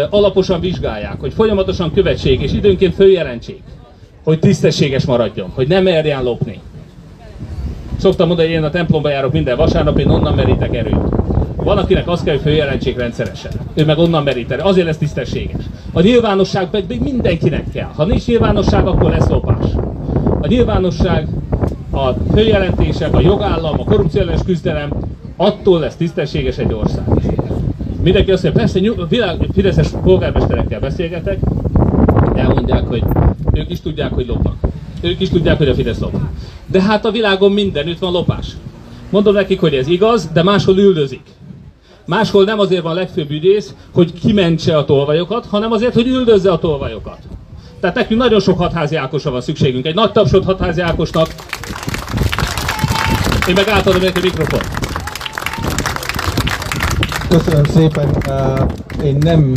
alaposan 0.10 0.60
vizsgálják, 0.60 1.20
hogy 1.20 1.34
folyamatosan 1.34 1.94
követség 1.94 2.42
és 2.42 2.54
időnként 2.54 2.96
följelentsék, 2.96 3.62
hogy 4.24 4.40
tisztességes 4.40 5.06
maradjon, 5.06 5.50
hogy 5.50 5.68
nem 5.68 5.84
merjen 5.84 6.24
lopni. 6.24 6.60
Szoktam 7.98 8.28
mondani, 8.28 8.48
hogy 8.48 8.58
én 8.58 8.64
a 8.64 8.70
templomba 8.70 9.10
járok 9.10 9.32
minden 9.32 9.58
vasárnap, 9.58 10.00
én 10.00 10.10
onnan 10.10 10.34
merítek 10.34 10.76
erőt. 10.76 11.16
Van, 11.56 11.78
akinek 11.78 12.08
azt 12.08 12.24
kell, 12.24 12.34
hogy 12.34 12.44
följelentsék 12.44 12.98
rendszeresen. 12.98 13.52
Ő 13.74 13.86
meg 13.86 13.98
onnan 13.98 14.24
meríteni. 14.24 14.62
Azért 14.62 14.86
lesz 14.86 14.98
tisztességes. 14.98 15.64
A 15.94 16.02
nyilvánosság 16.02 16.70
pedig 16.70 17.02
mindenkinek 17.02 17.72
kell. 17.74 17.90
Ha 17.96 18.06
nincs 18.06 18.26
nyilvánosság, 18.26 18.88
akkor 18.88 19.10
lesz 19.10 19.28
lopás. 19.28 19.66
A 20.42 20.48
nyilvánosság, 20.48 21.28
a 21.92 22.10
följelentések, 22.34 23.14
a 23.16 23.22
jogállam, 23.22 23.80
a 23.80 23.84
korrupciós 23.84 24.44
küzdelem, 24.46 24.90
attól 25.36 25.80
lesz 25.80 25.96
tisztességes 25.96 26.58
egy 26.58 26.74
ország. 26.74 27.06
Mindenki 28.04 28.32
azt 28.32 28.44
mondja, 28.44 28.62
persze 28.62 28.80
nyug, 28.80 29.06
világ, 29.10 29.48
fideszes 29.54 29.88
polgármesterekkel 30.04 30.80
beszélgetek, 30.80 31.38
elmondják, 32.36 32.88
hogy 32.88 33.04
ők 33.54 33.70
is 33.70 33.82
tudják, 33.82 34.14
hogy 34.14 34.28
lopnak. 34.28 34.56
Ők 35.02 35.22
is 35.22 35.30
tudják, 35.30 35.58
hogy 35.58 35.68
a 35.68 35.74
Fidesz 35.74 36.00
lop. 36.00 36.14
De 36.72 36.82
hát 36.82 37.06
a 37.06 37.12
világon 37.12 37.52
mindenütt 37.52 38.00
van 38.00 38.12
lopás. 38.12 38.48
Mondom 39.10 39.34
nekik, 39.34 39.60
hogy 39.60 39.74
ez 39.74 39.88
igaz, 39.88 40.30
de 40.34 40.44
máshol 40.44 40.78
üldözik. 40.78 41.22
Máshol 42.06 42.44
nem 42.44 42.60
azért 42.60 42.82
van 42.82 42.92
a 42.92 42.96
legfőbb 42.96 43.32
ügyész, 43.32 43.74
hogy 43.94 44.14
kimentse 44.14 44.78
a 44.78 44.86
tolvajokat, 44.86 45.46
hanem 45.46 45.72
azért, 45.72 45.94
hogy 45.94 46.08
üldözze 46.08 46.52
a 46.52 46.60
tolvajokat. 46.60 47.18
Tehát 47.80 47.96
nekünk 47.96 48.20
nagyon 48.20 48.40
sok 48.40 48.58
hatházi 48.58 48.96
Ákosra 48.96 49.32
van 49.32 49.42
szükségünk. 49.42 49.86
Egy 49.86 49.96
nagy 49.96 50.12
tapsot 50.12 50.44
hatházi 50.44 50.82
Ákosnak. 50.82 51.28
Én 53.48 53.54
meg 53.54 53.68
átadom 53.68 54.02
neki 54.02 54.20
a 54.20 54.24
mikrofon. 54.24 54.60
Köszönöm 57.30 57.64
szépen. 57.64 58.10
Én 59.04 59.18
nem 59.20 59.54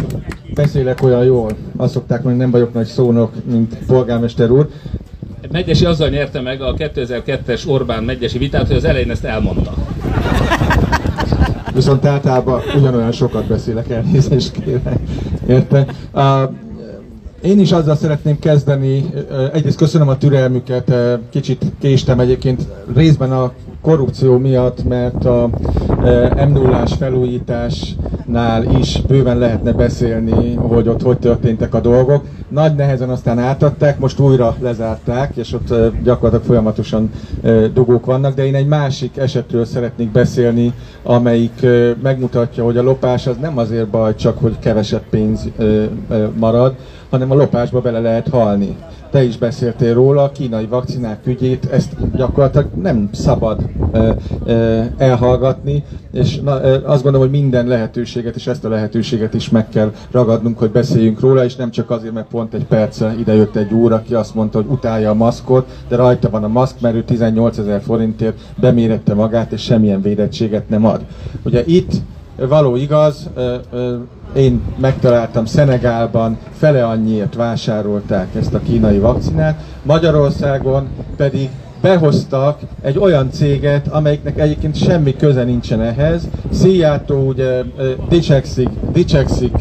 beszélek 0.55 1.03
olyan 1.03 1.25
jól. 1.25 1.51
Azt 1.77 1.93
szokták 1.93 2.23
mondani, 2.23 2.43
nem 2.43 2.51
vagyok 2.51 2.73
nagy 2.73 2.87
szónok, 2.87 3.33
mint 3.45 3.79
polgármester 3.87 4.51
úr. 4.51 4.69
Megyesi 5.53 5.85
azzal 5.85 6.09
nyerte 6.09 6.41
meg 6.41 6.63
a 6.63 6.75
2002-es 6.75 7.69
Orbán 7.69 8.05
megyesi 8.05 8.39
vitát, 8.39 8.67
hogy 8.67 8.77
az 8.77 8.85
elején 8.85 9.11
ezt 9.11 9.25
elmondta. 9.25 9.75
Viszont 11.75 12.05
általában 12.05 12.61
ugyanolyan 12.77 13.13
sokat 13.13 13.47
beszélek, 13.47 13.91
elnézést 13.91 14.53
kérek. 14.65 14.99
Érte? 15.47 15.87
Uh, 16.13 16.23
én 17.43 17.61
is 17.61 17.73
azzal 17.73 17.97
szeretném 17.97 18.39
kezdeni, 18.39 19.05
egyrészt 19.53 19.77
köszönöm 19.77 20.09
a 20.09 20.19
türelmüket, 20.19 20.93
kicsit 21.31 21.65
késtem 21.81 22.21
egyébként 22.21 22.67
részben 22.95 23.33
a 23.33 23.53
korrupció 23.81 24.39
miatt, 24.39 24.85
mert 24.85 25.25
a 25.25 25.51
m 26.47 26.53
0 26.53 26.87
felújításnál 26.87 28.65
is 28.79 29.01
bőven 29.07 29.39
lehetne 29.39 29.73
beszélni, 29.73 30.55
hogy 30.55 30.89
ott 30.89 31.03
hogy 31.03 31.19
történtek 31.19 31.75
a 31.75 31.81
dolgok. 31.81 32.25
Nagy 32.51 32.75
nehezen 32.75 33.11
aztán 33.11 33.39
átadták, 33.39 33.99
most 33.99 34.21
újra 34.21 34.57
lezárták, 34.61 35.37
és 35.37 35.53
ott 35.53 35.75
gyakorlatilag 36.03 36.45
folyamatosan 36.45 37.11
dugók 37.75 38.07
vannak, 38.07 38.35
de 38.35 38.47
én 38.47 38.55
egy 38.55 38.67
másik 38.67 39.17
esetről 39.17 39.65
szeretnék 39.65 40.11
beszélni, 40.13 40.75
amelyik 41.03 41.67
megmutatja, 42.03 42.65
hogy 42.65 42.77
a 42.77 42.83
lopás 42.83 43.27
az 43.27 43.37
nem 43.37 43.59
azért 43.59 43.89
baj, 43.89 44.15
csak 44.15 44.39
hogy 44.39 44.59
kevesebb 44.59 45.03
pénz 45.11 45.49
marad, 46.39 46.75
hanem 47.11 47.31
a 47.31 47.35
lopásba 47.35 47.81
bele 47.81 48.01
lehet 48.01 48.29
halni 48.29 48.77
te 49.11 49.23
is 49.25 49.37
beszéltél 49.37 49.95
róla, 49.95 50.23
a 50.23 50.31
kínai 50.31 50.67
vakcinák 50.67 51.27
ügyét, 51.27 51.69
ezt 51.71 52.17
gyakorlatilag 52.17 52.69
nem 52.83 53.09
szabad 53.13 53.61
e, 53.93 54.17
e, 54.47 54.93
elhallgatni, 54.97 55.85
és 56.13 56.41
na, 56.41 56.63
e, 56.63 56.73
azt 56.73 57.03
gondolom, 57.03 57.29
hogy 57.29 57.41
minden 57.41 57.67
lehetőséget, 57.67 58.37
és 58.37 58.47
ezt 58.47 58.65
a 58.65 58.69
lehetőséget 58.69 59.35
is 59.35 59.51
meg 59.51 59.69
kell 59.69 59.93
ragadnunk, 60.11 60.59
hogy 60.59 60.71
beszéljünk 60.71 61.21
róla, 61.21 61.45
és 61.45 61.57
nem 61.57 61.71
csak 61.71 61.91
azért, 61.91 62.15
mert 62.15 62.29
pont 62.29 62.55
egy 62.55 62.65
perce 62.65 63.15
idejött 63.19 63.57
egy 63.57 63.73
úr, 63.73 63.93
aki 63.93 64.15
azt 64.15 64.35
mondta, 64.35 64.59
hogy 64.59 64.71
utálja 64.71 65.11
a 65.11 65.15
maszkot, 65.15 65.69
de 65.89 65.97
rajta 65.97 66.31
van 66.31 66.45
a 66.45 66.49
maszk, 66.49 66.81
mert 66.81 66.95
ő 66.95 67.03
18 67.03 67.59
ezer 67.59 67.83
forintért 67.83 68.39
bemérette 68.57 69.15
magát, 69.15 69.53
és 69.53 69.63
semmilyen 69.63 70.03
védettséget 70.03 70.69
nem 70.69 70.85
ad. 70.85 71.01
Ugye 71.45 71.63
itt 71.67 71.93
való 72.49 72.77
igaz, 72.77 73.31
én 74.35 74.63
megtaláltam 74.81 75.45
Szenegálban, 75.45 76.39
fele 76.53 76.85
annyiért 76.87 77.35
vásárolták 77.35 78.35
ezt 78.35 78.55
a 78.55 78.61
kínai 78.61 78.99
vakcinát, 78.99 79.61
Magyarországon 79.83 80.89
pedig 81.17 81.49
behoztak 81.81 82.59
egy 82.83 82.99
olyan 82.99 83.31
céget, 83.31 83.89
amelyiknek 83.89 84.39
egyébként 84.39 84.77
semmi 84.77 85.17
köze 85.17 85.45
nincsen 85.45 85.81
ehhez. 85.81 86.29
Szijjátó 86.51 87.27
ugye 87.27 87.63
dicsekszik, 88.09 88.69
dicsekszik 88.93 89.55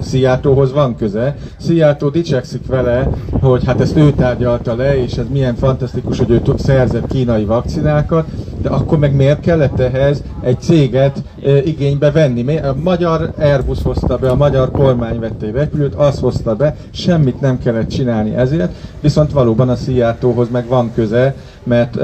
Szijjátóhoz 0.00 0.72
van 0.72 0.96
köze. 0.96 1.36
Szijjátó 1.56 2.08
dicsekszik 2.08 2.66
vele, 2.66 3.08
hogy 3.40 3.64
hát 3.64 3.80
ezt 3.80 3.96
ő 3.96 4.12
tárgyalta 4.12 4.74
le, 4.74 5.02
és 5.02 5.16
ez 5.16 5.26
milyen 5.32 5.54
fantasztikus, 5.54 6.18
hogy 6.18 6.30
ő 6.30 6.42
szerzett 6.56 7.06
kínai 7.06 7.44
vakcinákat, 7.44 8.26
de 8.62 8.68
akkor 8.68 8.98
meg 8.98 9.14
miért 9.14 9.40
kellett 9.40 9.80
ehhez 9.80 10.22
egy 10.44 10.60
céget 10.60 11.22
igénybe 11.64 12.10
venni? 12.10 12.58
A 12.58 12.74
magyar 12.82 13.32
Airbus 13.38 13.82
hozta 13.82 14.16
be, 14.16 14.30
a 14.30 14.34
magyar 14.34 14.70
kormány 14.70 15.20
vette 15.20 15.46
egy 15.46 15.52
repülőt, 15.52 15.94
azt 15.94 16.20
hozta 16.20 16.54
be, 16.54 16.76
semmit 16.90 17.40
nem 17.40 17.58
kellett 17.58 17.88
csinálni 17.88 18.34
ezért, 18.36 18.72
viszont 19.00 19.32
valóban 19.32 19.68
a 19.68 19.76
Szijjátóhoz 19.76 20.48
meg 20.50 20.68
van 20.68 20.90
köze, 20.94 21.34
mert 21.64 21.96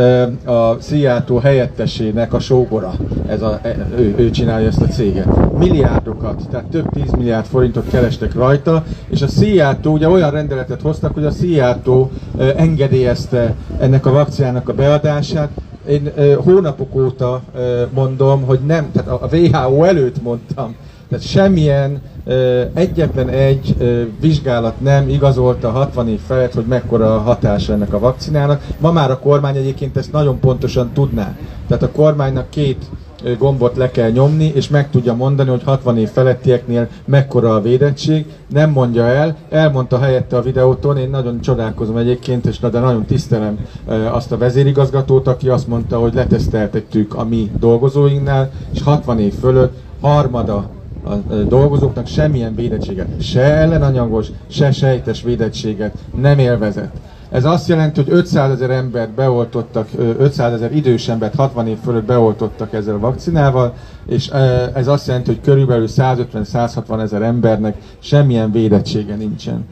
a 0.46 0.76
Szijjátó 0.80 1.38
helyettesének 1.38 2.32
a 2.32 2.38
sógora, 2.38 2.92
ez 3.26 3.42
a, 3.42 3.58
e, 3.62 3.76
ő, 3.98 4.14
ő 4.16 4.30
csinálja 4.30 4.66
ezt 4.66 4.80
a 4.80 4.86
céget. 4.86 5.58
Milliárdokat, 5.58 6.42
tehát 6.50 6.66
több 6.66 6.90
tíz 6.90 7.10
milliárd 7.10 7.46
forintot 7.46 7.88
kerestek 7.90 8.34
rajta, 8.34 8.84
és 9.08 9.22
a 9.22 9.28
Szijjátó 9.28 9.92
ugye 9.92 10.08
olyan 10.08 10.30
rendeletet 10.30 10.80
hoztak, 10.80 11.14
hogy 11.14 11.24
a 11.24 11.30
Szijjátó 11.30 12.10
e, 12.38 12.54
engedélyezte 12.56 13.54
ennek 13.78 14.06
a 14.06 14.12
vakcinának 14.12 14.68
a 14.68 14.74
beadását, 14.74 15.48
én 15.90 16.12
hónapok 16.36 16.94
óta 16.94 17.40
mondom, 17.94 18.42
hogy 18.42 18.60
nem, 18.66 18.90
tehát 18.92 19.08
a, 19.08 19.28
WHO 19.32 19.84
előtt 19.84 20.22
mondtam, 20.22 20.74
tehát 21.08 21.24
semmilyen 21.24 22.02
egyetlen 22.74 23.28
egy 23.28 23.76
vizsgálat 24.20 24.80
nem 24.80 25.08
igazolta 25.08 25.70
60 25.70 26.08
év 26.08 26.20
felett, 26.26 26.54
hogy 26.54 26.64
mekkora 26.64 27.14
a 27.14 27.18
hatása 27.20 27.72
ennek 27.72 27.92
a 27.92 27.98
vakcinának. 27.98 28.62
Ma 28.78 28.92
már 28.92 29.10
a 29.10 29.18
kormány 29.18 29.56
egyébként 29.56 29.96
ezt 29.96 30.12
nagyon 30.12 30.38
pontosan 30.38 30.90
tudná. 30.92 31.36
Tehát 31.66 31.82
a 31.82 31.90
kormánynak 31.90 32.50
két 32.50 32.84
gombot 33.38 33.76
le 33.76 33.90
kell 33.90 34.10
nyomni, 34.10 34.52
és 34.54 34.68
meg 34.68 34.90
tudja 34.90 35.14
mondani, 35.14 35.50
hogy 35.50 35.62
60 35.62 35.98
év 35.98 36.08
felettieknél 36.08 36.88
mekkora 37.04 37.54
a 37.54 37.60
védettség. 37.60 38.26
Nem 38.46 38.70
mondja 38.70 39.06
el, 39.06 39.36
elmondta 39.50 39.98
helyette 39.98 40.36
a 40.36 40.42
videóton, 40.42 40.96
én 40.96 41.10
nagyon 41.10 41.40
csodálkozom 41.40 41.96
egyébként, 41.96 42.46
és 42.46 42.58
de 42.58 42.78
nagyon 42.78 43.04
tisztelem 43.04 43.58
azt 44.10 44.32
a 44.32 44.38
vezérigazgatót, 44.38 45.26
aki 45.26 45.48
azt 45.48 45.68
mondta, 45.68 45.98
hogy 45.98 46.14
leteszteltettük 46.14 47.14
a 47.14 47.24
mi 47.24 47.50
dolgozóinknál, 47.58 48.50
és 48.74 48.82
60 48.82 49.20
év 49.20 49.34
fölött 49.34 49.76
harmada 50.00 50.70
a 51.04 51.14
dolgozóknak 51.48 52.06
semmilyen 52.06 52.54
védettséget, 52.54 53.22
se 53.22 53.42
ellenanyagos, 53.42 54.26
se 54.46 54.72
sejtes 54.72 55.22
védettséget 55.22 55.94
nem 56.20 56.38
élvezett. 56.38 56.96
Ez 57.30 57.44
azt 57.44 57.68
jelenti, 57.68 58.02
hogy 58.02 58.12
500 58.12 58.50
ezer 58.50 58.70
embert 58.70 59.10
beoltottak, 59.10 59.88
500 60.18 60.52
ezer 60.52 60.74
idős 60.74 61.08
embert 61.08 61.34
60 61.34 61.66
év 61.66 61.76
fölött 61.84 62.04
beoltottak 62.04 62.72
ezzel 62.72 62.94
a 62.94 62.98
vakcinával, 62.98 63.74
és 64.06 64.28
ez 64.74 64.86
azt 64.86 65.06
jelenti, 65.06 65.30
hogy 65.30 65.40
körülbelül 65.40 65.86
150-160 65.88 67.00
ezer 67.00 67.22
embernek 67.22 67.76
semmilyen 67.98 68.52
védettsége 68.52 69.14
nincsen. 69.14 69.64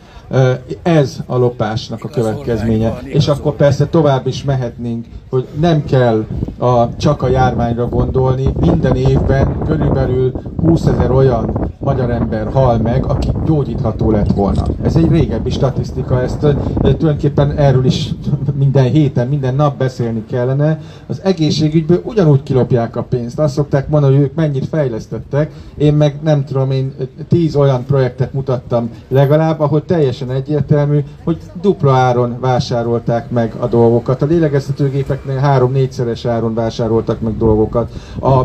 Ez 0.82 1.18
a 1.26 1.36
lopásnak 1.36 2.04
a 2.04 2.08
következménye. 2.08 2.98
És 3.04 3.28
akkor 3.28 3.56
persze 3.56 3.86
tovább 3.86 4.26
is 4.26 4.44
mehetnénk, 4.44 5.06
hogy 5.30 5.46
nem 5.60 5.84
kell 5.84 6.26
a, 6.58 6.96
csak 6.96 7.22
a 7.22 7.28
járványra 7.28 7.88
gondolni. 7.88 8.52
Minden 8.60 8.96
évben 8.96 9.58
körülbelül 9.66 10.32
20 10.56 10.86
ezer 10.86 11.10
olyan 11.10 11.67
magyar 11.88 12.10
ember 12.10 12.52
hal 12.52 12.78
meg, 12.78 13.04
aki 13.04 13.28
gyógyítható 13.44 14.10
lett 14.10 14.32
volna. 14.32 14.66
Ez 14.82 14.96
egy 14.96 15.10
régebbi 15.10 15.50
statisztika, 15.50 16.22
ezt 16.22 16.46
tulajdonképpen 16.80 17.50
erről 17.56 17.84
is 17.84 18.10
minden 18.58 18.90
héten, 18.90 19.28
minden 19.28 19.54
nap 19.54 19.78
beszélni 19.78 20.24
kellene. 20.30 20.80
Az 21.06 21.20
egészségügyből 21.24 22.00
ugyanúgy 22.04 22.42
kilopják 22.42 22.96
a 22.96 23.02
pénzt. 23.02 23.38
Azt 23.38 23.54
szokták 23.54 23.88
mondani, 23.88 24.14
hogy 24.14 24.24
ők 24.24 24.34
mennyit 24.34 24.68
fejlesztettek. 24.68 25.52
Én 25.76 25.94
meg 25.94 26.18
nem 26.22 26.44
tudom, 26.44 26.70
én 26.70 26.94
tíz 27.28 27.56
olyan 27.56 27.84
projektet 27.84 28.32
mutattam 28.32 28.90
legalább, 29.08 29.60
ahol 29.60 29.84
teljesen 29.84 30.30
egyértelmű, 30.30 31.00
hogy 31.24 31.38
dupla 31.60 31.92
áron 31.92 32.36
vásárolták 32.40 33.30
meg 33.30 33.54
a 33.58 33.66
dolgokat. 33.66 34.22
A 34.22 34.26
lélegeztetőgépeknél 34.26 35.36
három-négyszeres 35.36 36.24
áron 36.24 36.54
vásároltak 36.54 37.20
meg 37.20 37.36
dolgokat. 37.36 37.92
A 38.20 38.42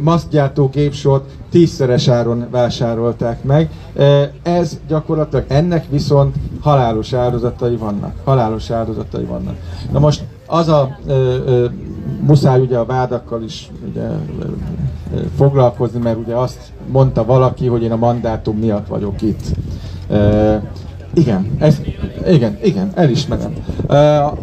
maszkgyártó 0.00 0.66
gépsort 0.66 1.30
tízszeres 1.50 2.08
áron 2.08 2.46
vásárolták 2.50 3.44
meg. 3.44 3.70
Ez 4.42 4.80
gyakorlatilag 4.88 5.44
ennek 5.48 5.84
viszont 5.90 6.36
halálos 6.62 7.12
áldozatai 7.12 7.76
vannak. 7.76 8.14
Halálos 8.24 8.70
áldozatai 8.70 9.24
vannak. 9.24 9.56
Na 9.92 9.98
most 9.98 10.24
az 10.46 10.68
a 10.68 10.96
ö, 11.06 11.12
ö, 11.46 11.66
muszáj 12.20 12.60
ugye 12.60 12.78
a 12.78 12.84
vádakkal 12.84 13.42
is 13.42 13.70
ugye, 13.90 14.02
ö, 14.02 14.44
ö, 15.14 15.20
foglalkozni, 15.36 16.00
mert 16.00 16.18
ugye 16.18 16.34
azt 16.34 16.72
mondta 16.90 17.24
valaki, 17.24 17.66
hogy 17.66 17.82
én 17.82 17.92
a 17.92 17.96
mandátum 17.96 18.58
miatt 18.58 18.86
vagyok 18.86 19.22
itt. 19.22 19.42
Ö, 20.08 20.56
igen, 21.14 21.50
ez, 21.58 21.80
igen, 22.28 22.58
igen, 22.62 22.90
elismerem. 22.94 23.52
Uh, 23.88 23.96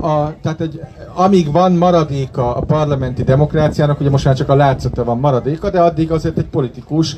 a, 0.06 0.34
tehát 0.42 0.62
egy, 0.62 0.80
amíg 1.14 1.52
van 1.52 1.72
maradéka 1.72 2.56
a 2.56 2.62
parlamenti 2.62 3.24
demokráciának, 3.24 4.00
ugye 4.00 4.10
most 4.10 4.26
már 4.26 4.36
csak 4.36 4.50
a 4.50 4.56
látszata 4.56 5.04
van 5.04 5.20
maradéka, 5.20 5.70
de 5.70 5.82
addig 5.82 6.12
azért 6.12 6.38
egy 6.38 6.46
politikus 6.46 7.18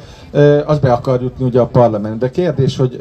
az 0.65 0.80
be 0.80 0.94
akar 0.94 1.22
jutni 1.22 1.46
ugye 1.46 1.60
a 1.60 1.65
parlamentbe. 1.65 2.30
Kérdés, 2.30 2.77
hogy 2.77 3.00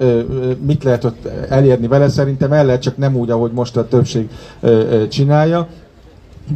mit 0.67 0.85
lehet 0.85 1.05
ott 1.05 1.29
elérni 1.49 1.87
vele, 1.87 2.09
szerintem 2.09 2.53
el 2.53 2.65
lehet, 2.65 2.83
csak 2.83 2.97
nem 2.97 3.17
úgy, 3.17 3.31
ahogy 3.31 3.53
most 3.53 3.77
a 3.77 3.89
többség 3.89 4.29
csinálja. 5.09 5.67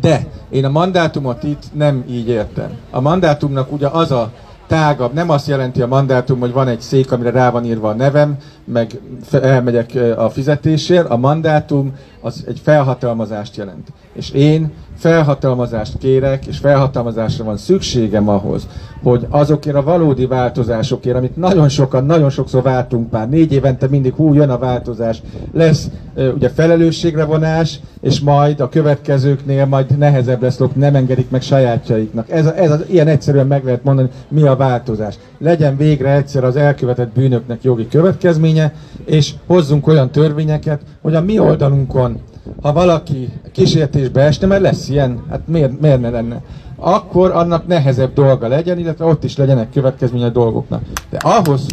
De 0.01 0.27
én 0.51 0.65
a 0.65 0.71
mandátumot 0.71 1.43
itt 1.43 1.63
nem 1.73 2.05
így 2.09 2.29
értem. 2.29 2.71
A 2.91 3.01
mandátumnak 3.01 3.73
ugye 3.73 3.87
az 3.87 4.11
a 4.11 4.33
tágabb. 4.67 5.13
Nem 5.13 5.31
azt 5.31 5.49
jelenti 5.49 5.83
a 5.83 5.87
mandátum, 5.87 6.41
hogy 6.41 6.53
van 6.53 6.69
egy 6.69 6.81
szék, 6.81 7.13
amire 7.13 7.31
rá 7.31 7.51
van 7.51 7.65
írva 7.65 7.89
a 7.89 7.95
nevem, 7.95 8.37
meg 8.65 9.01
elmegyek 9.31 9.91
a 10.17 10.31
fizetésért. 10.31 11.09
A 11.09 11.17
mandátum 11.17 11.95
az 12.25 12.45
egy 12.47 12.61
felhatalmazást 12.63 13.57
jelent. 13.57 13.93
És 14.13 14.31
én 14.31 14.73
felhatalmazást 14.97 15.99
kérek, 15.99 16.47
és 16.47 16.59
felhatalmazásra 16.59 17.45
van 17.45 17.57
szükségem 17.57 18.29
ahhoz, 18.29 18.67
hogy 19.03 19.27
azokért 19.31 19.77
a 19.77 19.83
valódi 19.83 20.27
változásokért, 20.27 21.17
amit 21.17 21.37
nagyon 21.37 21.69
sokan, 21.69 22.05
nagyon 22.05 22.31
sokszor 22.31 22.63
váltunk 22.63 23.11
már, 23.11 23.29
négy 23.29 23.53
évente 23.53 23.89
mindig 23.89 24.15
hú, 24.15 24.35
jön 24.35 24.51
a 24.51 24.59
változás, 24.59 25.23
lesz 25.53 25.89
ugye 26.35 26.49
felelősségre 26.49 27.25
vonás, 27.25 27.81
és 28.01 28.21
majd 28.21 28.61
a 28.61 28.69
következőknél 28.69 29.67
majd 29.67 29.99
nehezebb 29.99 30.43
lesz, 30.43 30.61
nem 30.75 30.95
engedik 30.95 31.31
meg 31.31 31.43
sajátjaiknak. 31.43 32.31
Ez, 32.31 32.47
ez 32.47 32.71
az, 32.71 32.85
ilyen 32.89 33.09
egyszerűen 33.09 33.47
meg 33.47 33.65
lehet 33.65 33.85
mondani, 33.85 34.09
mi 34.29 34.43
a 34.43 34.57
változás. 34.57 35.19
Legyen 35.39 35.77
végre 35.77 36.15
egyszer 36.15 36.45
az 36.45 36.57
elkövetett 36.57 37.13
bűnöknek 37.13 37.63
jogi 37.63 37.89
következménye, 37.89 38.75
és 39.05 39.35
hozzunk 39.47 39.87
olyan 39.87 40.11
törvényeket, 40.11 40.81
hogy 41.03 41.15
a 41.15 41.21
mi 41.21 41.39
oldalunkon 41.39 42.14
ha 42.63 42.73
valaki 42.73 43.29
kísértésbe 43.53 44.21
esne, 44.21 44.47
mert 44.47 44.63
lesz 44.63 44.89
ilyen, 44.89 45.25
hát 45.31 45.41
miért, 45.47 45.81
miért 45.81 46.01
ne 46.01 46.11
lenne, 46.11 46.43
akkor 46.77 47.31
annak 47.31 47.67
nehezebb 47.67 48.13
dolga 48.13 48.49
legyen, 48.49 48.79
illetve 48.79 49.05
ott 49.05 49.25
is 49.25 49.37
legyenek 49.37 49.71
következménye 49.71 50.25
a 50.25 50.31
dolgoknak. 50.31 50.83
De 51.11 51.17
ahhoz, 51.17 51.67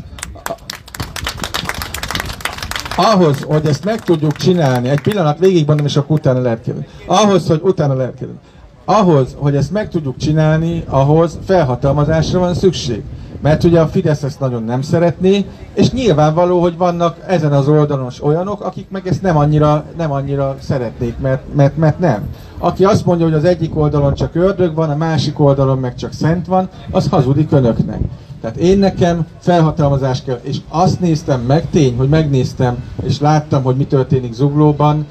ahhoz, 2.96 3.42
hogy 3.42 3.66
ezt 3.66 3.86
meg 3.86 4.02
tudjuk 4.04 4.36
csinálni, 4.36 4.90
egy 4.90 5.02
pillanat 5.02 5.40
végigmondom, 5.40 5.86
és 5.86 5.98
akkor 5.98 6.18
utána 6.18 6.40
lehet 6.40 6.62
kérdezni. 6.62 6.88
Ahhoz, 7.06 7.48
hogy 7.48 7.62
utána 7.64 7.94
lehet 7.94 8.14
kérdezni. 8.14 8.42
Ahhoz, 8.86 9.36
hogy 9.38 9.56
ezt 9.56 9.72
meg 9.72 9.90
tudjuk 9.90 10.18
csinálni, 10.18 10.84
ahhoz 10.88 11.40
felhatalmazásra 11.46 12.40
van 12.40 12.54
szükség. 12.54 13.04
Mert 13.42 13.64
ugye 13.64 13.80
a 13.80 13.88
Fidesz 13.88 14.24
ezt 14.24 14.40
nagyon 14.40 14.64
nem 14.64 14.82
szeretné, 14.82 15.46
és 15.74 15.92
nyilvánvaló, 15.92 16.62
hogy 16.62 16.78
vannak 16.78 17.18
ezen 17.28 17.52
az 17.52 17.68
oldalon 17.68 18.12
olyanok, 18.22 18.62
akik 18.62 18.88
meg 18.90 19.08
ezt 19.08 19.22
nem 19.22 19.38
annyira, 19.38 19.86
nem 19.98 20.12
annyira 20.12 20.56
szeretnék, 20.60 21.18
mert, 21.20 21.56
mert, 21.56 21.78
mert 21.78 22.00
nem. 22.00 22.24
Aki 22.58 22.86
azt 22.86 23.06
mondja, 23.06 23.26
hogy 23.26 23.36
az 23.36 23.44
egyik 23.44 23.78
oldalon 23.78 24.14
csak 24.14 24.36
ördög 24.36 24.76
van, 24.76 24.90
a 24.90 24.96
másik 24.96 25.40
oldalon 25.40 25.78
meg 25.78 25.96
csak 25.96 26.14
szent 26.14 26.48
van, 26.48 26.70
az 26.92 27.10
hazudik 27.10 27.52
önöknek. 27.52 28.00
Tehát 28.42 28.58
én 28.58 28.80
nekem 28.80 29.26
felhatalmazás 29.40 30.24
kell, 30.24 30.40
és 30.42 30.58
azt 30.70 31.00
néztem 31.00 31.42
meg, 31.42 31.70
tény, 31.70 31.98
hogy 31.98 32.10
megnéztem, 32.10 32.84
és 33.04 33.20
láttam, 33.20 33.64
hogy 33.64 33.76
mi 33.76 33.86
történik 33.86 34.34
Zuglóban, 34.34 35.06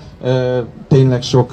tényleg 0.90 1.22
sok 1.22 1.52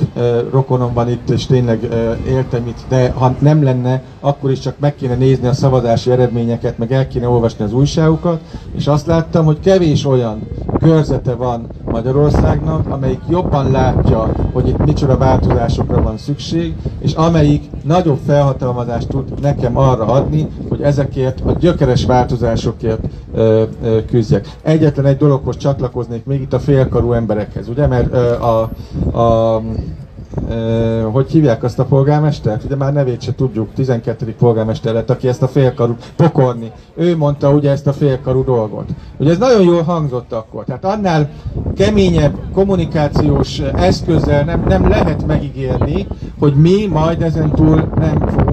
rokonom 0.51 0.93
van 0.93 1.09
itt, 1.09 1.29
és 1.29 1.45
tényleg 1.45 1.87
éltem 2.27 2.67
itt, 2.67 2.85
de 2.89 3.11
ha 3.11 3.35
nem 3.39 3.63
lenne, 3.63 4.01
akkor 4.19 4.51
is 4.51 4.59
csak 4.59 4.79
meg 4.79 4.95
kéne 4.95 5.15
nézni 5.15 5.47
a 5.47 5.53
szavazási 5.53 6.11
eredményeket, 6.11 6.77
meg 6.77 6.91
el 6.91 7.07
kéne 7.07 7.27
olvasni 7.29 7.63
az 7.63 7.73
újságokat, 7.73 8.41
és 8.75 8.87
azt 8.87 9.05
láttam, 9.05 9.45
hogy 9.45 9.59
kevés 9.59 10.05
olyan 10.05 10.47
körzete 10.79 11.33
van 11.33 11.67
Magyarországnak, 11.85 12.89
amelyik 12.89 13.21
jobban 13.29 13.71
látja, 13.71 14.31
hogy 14.53 14.67
itt 14.67 14.85
micsoda 14.85 15.17
változásokra 15.17 16.01
van 16.01 16.17
szükség, 16.17 16.75
és 16.99 17.13
amelyik 17.13 17.63
nagyobb 17.83 18.19
felhatalmazást 18.25 19.07
tud 19.07 19.41
nekem 19.41 19.77
arra 19.77 20.05
adni, 20.05 20.47
hogy 20.69 20.81
ezekért 20.81 21.41
a 21.45 21.51
gyökeres 21.51 22.05
változásokért 22.05 23.07
ö, 23.33 23.63
ö, 23.83 24.05
küzdjek. 24.05 24.49
Egyetlen 24.61 25.05
egy 25.05 25.17
dologhoz 25.17 25.57
csatlakoznék 25.57 26.25
még 26.25 26.41
itt 26.41 26.53
a 26.53 26.59
félkarú 26.59 27.11
emberekhez, 27.11 27.67
ugye, 27.67 27.87
mert 27.87 28.13
ö, 28.13 28.41
a, 28.41 28.69
a 29.11 29.26
Uh, 29.27 31.03
hogy 31.11 31.31
hívják 31.31 31.63
azt 31.63 31.79
a 31.79 31.85
polgármestert? 31.85 32.63
Ugye 32.63 32.75
már 32.75 32.93
nevét 32.93 33.21
se 33.21 33.35
tudjuk, 33.35 33.73
12. 33.73 34.35
polgármester 34.39 34.93
lett, 34.93 35.09
aki 35.09 35.27
ezt 35.27 35.41
a 35.41 35.47
félkarú 35.47 35.95
pokorni. 36.15 36.71
Ő 36.95 37.17
mondta 37.17 37.51
ugye 37.51 37.71
ezt 37.71 37.87
a 37.87 37.93
félkarú 37.93 38.43
dolgot. 38.43 38.89
Ugye 39.17 39.31
ez 39.31 39.37
nagyon 39.37 39.61
jól 39.61 39.81
hangzott 39.81 40.33
akkor. 40.33 40.63
Tehát 40.65 40.85
annál 40.85 41.29
keményebb 41.75 42.37
kommunikációs 42.53 43.59
eszközzel 43.59 44.43
nem, 44.43 44.63
nem 44.67 44.89
lehet 44.89 45.25
megígérni, 45.25 46.07
hogy 46.39 46.53
mi 46.53 46.85
majd 46.85 47.21
ezen 47.21 47.51
túl 47.51 47.91
nem 47.95 48.17
fogunk 48.19 48.46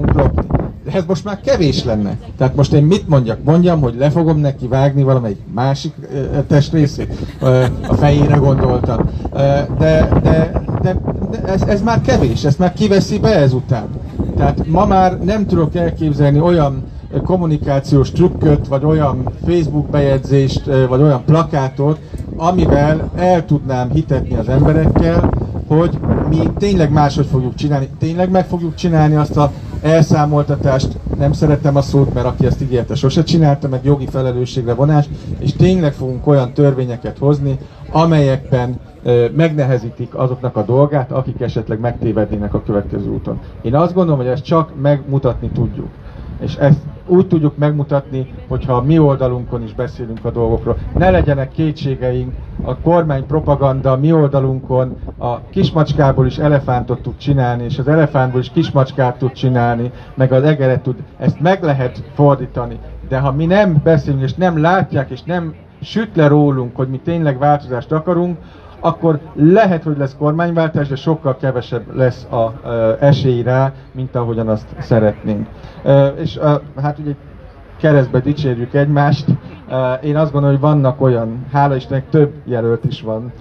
ez 0.95 1.03
most 1.07 1.23
már 1.23 1.41
kevés 1.41 1.83
lenne. 1.83 2.17
Tehát 2.37 2.55
most 2.55 2.73
én 2.73 2.83
mit 2.83 3.07
mondjak? 3.07 3.43
Mondjam, 3.43 3.81
hogy 3.81 3.95
le 3.97 4.09
fogom 4.09 4.37
neki 4.37 4.67
vágni 4.67 5.03
valamelyik 5.03 5.39
másik 5.53 5.93
testrészét? 6.47 7.13
A 7.87 7.93
fejére 7.93 8.35
gondoltam. 8.35 9.09
De, 9.33 9.67
de, 9.79 10.09
de, 10.23 10.51
de 10.81 10.95
ez, 11.45 11.61
ez 11.61 11.81
már 11.81 12.01
kevés, 12.01 12.43
ezt 12.43 12.59
már 12.59 12.73
kiveszi 12.73 13.19
be 13.19 13.35
ezután. 13.35 13.87
Tehát 14.35 14.67
ma 14.67 14.85
már 14.85 15.19
nem 15.19 15.45
tudok 15.45 15.75
elképzelni 15.75 16.39
olyan 16.39 16.83
kommunikációs 17.23 18.11
trükköt, 18.11 18.67
vagy 18.67 18.83
olyan 18.83 19.29
Facebook 19.45 19.89
bejegyzést, 19.89 20.61
vagy 20.89 21.01
olyan 21.01 21.23
plakátot, 21.25 21.99
amivel 22.37 23.11
el 23.15 23.45
tudnám 23.45 23.89
hitetni 23.91 24.35
az 24.35 24.49
emberekkel, 24.49 25.29
hogy 25.67 25.99
mi 26.29 26.49
tényleg 26.57 26.91
máshogy 26.91 27.25
fogjuk 27.25 27.55
csinálni, 27.55 27.89
tényleg 27.99 28.31
meg 28.31 28.45
fogjuk 28.45 28.75
csinálni 28.75 29.15
azt 29.15 29.37
a 29.37 29.51
elszámoltatást, 29.85 30.99
nem 31.17 31.31
szeretem 31.31 31.75
a 31.75 31.81
szót, 31.81 32.13
mert 32.13 32.25
aki 32.25 32.45
ezt 32.45 32.61
ígérte, 32.61 32.95
sose 32.95 33.23
csinálta, 33.23 33.67
meg 33.67 33.83
jogi 33.83 34.05
felelősségre 34.05 34.73
vonás, 34.73 35.05
és 35.39 35.55
tényleg 35.55 35.93
fogunk 35.93 36.27
olyan 36.27 36.53
törvényeket 36.53 37.17
hozni, 37.17 37.59
amelyekben 37.91 38.79
megnehezítik 39.35 40.15
azoknak 40.15 40.55
a 40.55 40.63
dolgát, 40.63 41.11
akik 41.11 41.41
esetleg 41.41 41.79
megtévednének 41.79 42.53
a 42.53 42.63
következő 42.63 43.09
úton. 43.09 43.39
Én 43.61 43.75
azt 43.75 43.93
gondolom, 43.93 44.19
hogy 44.19 44.29
ezt 44.29 44.43
csak 44.43 44.71
megmutatni 44.81 45.49
tudjuk. 45.51 45.89
És 46.39 46.55
ezt 46.55 46.79
úgy 47.07 47.27
tudjuk 47.27 47.57
megmutatni, 47.57 48.33
hogyha 48.47 48.73
a 48.73 48.81
mi 48.81 48.99
oldalunkon 48.99 49.63
is 49.63 49.73
beszélünk 49.73 50.25
a 50.25 50.31
dolgokról. 50.31 50.77
Ne 50.93 51.09
legyenek 51.09 51.51
kétségeink, 51.51 52.33
a 52.65 52.79
kormány 52.79 53.25
propaganda 53.25 53.91
a 53.91 53.97
mi 53.97 54.11
oldalunkon 54.11 54.95
a 55.17 55.49
kismacskából 55.49 56.25
is 56.25 56.37
elefántot 56.37 57.01
tud 57.01 57.17
csinálni, 57.17 57.63
és 57.63 57.79
az 57.79 57.87
elefántból 57.87 58.39
is 58.41 58.51
kismacskát 58.51 59.17
tud 59.17 59.31
csinálni, 59.31 59.91
meg 60.15 60.31
az 60.31 60.43
egeret 60.43 60.81
tud, 60.81 60.95
ezt 61.17 61.39
meg 61.39 61.63
lehet 61.63 62.03
fordítani. 62.13 62.79
De 63.09 63.19
ha 63.19 63.31
mi 63.31 63.45
nem 63.45 63.81
beszélünk, 63.83 64.23
és 64.23 64.33
nem 64.33 64.61
látják, 64.61 65.09
és 65.09 65.23
nem 65.23 65.55
süt 65.81 66.15
le 66.15 66.27
rólunk, 66.27 66.75
hogy 66.75 66.89
mi 66.89 66.97
tényleg 66.97 67.37
változást 67.37 67.91
akarunk, 67.91 68.37
akkor 68.85 69.19
lehet, 69.33 69.83
hogy 69.83 69.97
lesz 69.97 70.15
kormányváltás, 70.19 70.87
de 70.87 70.95
sokkal 70.95 71.37
kevesebb 71.37 71.95
lesz 71.95 72.27
a 72.31 72.53
esély 72.99 73.43
mint 73.91 74.15
ahogyan 74.15 74.47
azt 74.47 74.67
szeretnénk. 74.79 75.47
És 76.15 76.39
hát 76.81 76.99
ugye 76.99 77.11
keresztbe 77.77 78.19
dicsérjük 78.19 78.73
egymást. 78.73 79.25
Én 80.03 80.15
azt 80.15 80.31
gondolom, 80.31 80.57
hogy 80.57 80.69
vannak 80.69 81.01
olyan, 81.01 81.45
hála 81.51 81.75
Istennek 81.75 82.09
több 82.09 82.33
jelölt 82.43 82.83
is 82.83 83.01
van, 83.01 83.31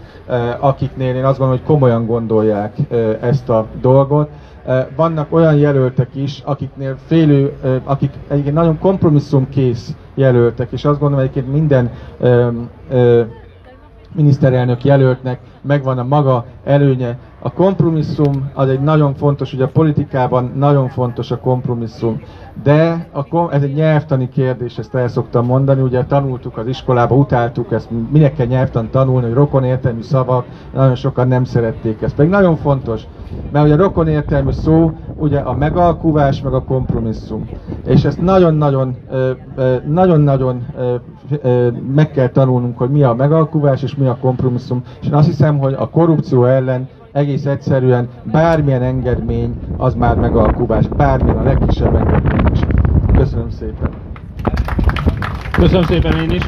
akiknél 0.61 1.14
én 1.14 1.24
azt 1.24 1.38
gondolom, 1.38 1.62
hogy 1.64 1.74
komolyan 1.74 2.07
gondolják 2.07 2.76
ezt 3.20 3.48
a 3.48 3.66
dolgot. 3.80 4.30
Vannak 4.96 5.33
olyan 5.33 5.54
jelöltek 5.54 6.09
is, 6.14 6.42
akiknél 6.44 6.96
félő, 7.07 7.52
akik 7.85 8.11
egyébként 8.28 8.54
nagyon 8.54 8.78
kompromisszumkész 8.78 9.96
jelöltek, 10.14 10.72
és 10.72 10.85
azt 10.85 10.98
gondolom 10.98 11.24
egyébként 11.24 11.52
minden 11.52 11.90
miniszterelnök 14.14 14.85
jelöltnek 14.85 15.40
megvan 15.66 15.98
a 15.98 16.05
maga 16.05 16.44
előnye. 16.64 17.18
A 17.38 17.53
kompromisszum 17.53 18.50
az 18.55 18.68
egy 18.68 18.81
nagyon 18.81 19.14
fontos, 19.14 19.53
ugye 19.53 19.64
a 19.64 19.68
politikában 19.68 20.53
nagyon 20.57 20.88
fontos 20.88 21.31
a 21.31 21.38
kompromisszum, 21.38 22.20
de 22.62 23.09
a, 23.12 23.53
ez 23.53 23.62
egy 23.62 23.74
nyelvtani 23.74 24.29
kérdés, 24.29 24.79
ezt 24.79 24.94
el 24.94 25.09
szoktam 25.09 25.46
mondani, 25.46 25.81
ugye 25.83 26.05
tanultuk 26.05 26.57
az 26.57 26.66
iskolába, 26.66 27.14
utáltuk 27.14 27.72
ezt, 27.72 27.88
minek 28.11 28.35
kell 28.35 28.46
nyelvtan 28.46 28.90
tanulni, 28.90 29.27
hogy 29.27 29.35
rokon 29.35 29.64
értelmű 29.64 30.03
szavak, 30.03 30.46
nagyon 30.74 30.94
sokan 30.94 31.29
nem 31.29 31.44
szerették 31.44 32.03
ezt, 32.03 32.14
pedig 32.14 32.31
nagyon 32.31 32.57
fontos, 32.57 33.03
mert 33.53 33.64
ugye 33.64 33.74
a 33.74 33.77
rokon 33.77 34.09
értelmű 34.09 34.50
szó, 34.50 34.92
ugye 35.16 35.38
a 35.38 35.55
megalkuvás, 35.55 36.42
meg 36.42 36.53
a 36.53 36.62
kompromisszum. 36.62 37.48
És 37.87 38.05
ezt 38.05 38.22
nagyon-nagyon, 38.22 38.96
nagyon-nagyon 39.87 40.66
meg 41.94 42.11
kell 42.11 42.29
tanulnunk, 42.29 42.79
hogy 42.79 42.90
mi 42.90 43.03
a 43.03 43.14
megalkuvás 43.14 43.83
és 43.83 43.96
mi 43.96 44.07
a 44.07 44.16
kompromisszum. 44.20 44.83
És 45.00 45.07
én 45.07 45.14
azt 45.14 45.27
hiszem, 45.54 45.58
hogy 45.58 45.74
a 45.78 45.88
korrupció 45.90 46.44
ellen 46.44 46.88
egész 47.12 47.44
egyszerűen 47.44 48.08
bármilyen 48.22 48.82
engedmény 48.82 49.54
az 49.76 49.94
már 49.94 50.16
megalkuvás, 50.16 50.88
bármilyen 50.88 51.36
a 51.36 51.42
legkisebb 51.42 51.94
engedmény 51.94 52.52
is. 52.52 52.60
Köszönöm 53.16 53.50
szépen. 53.50 53.90
Köszönöm 55.52 55.82
szépen 55.82 56.18
én 56.18 56.30
is. 56.30 56.42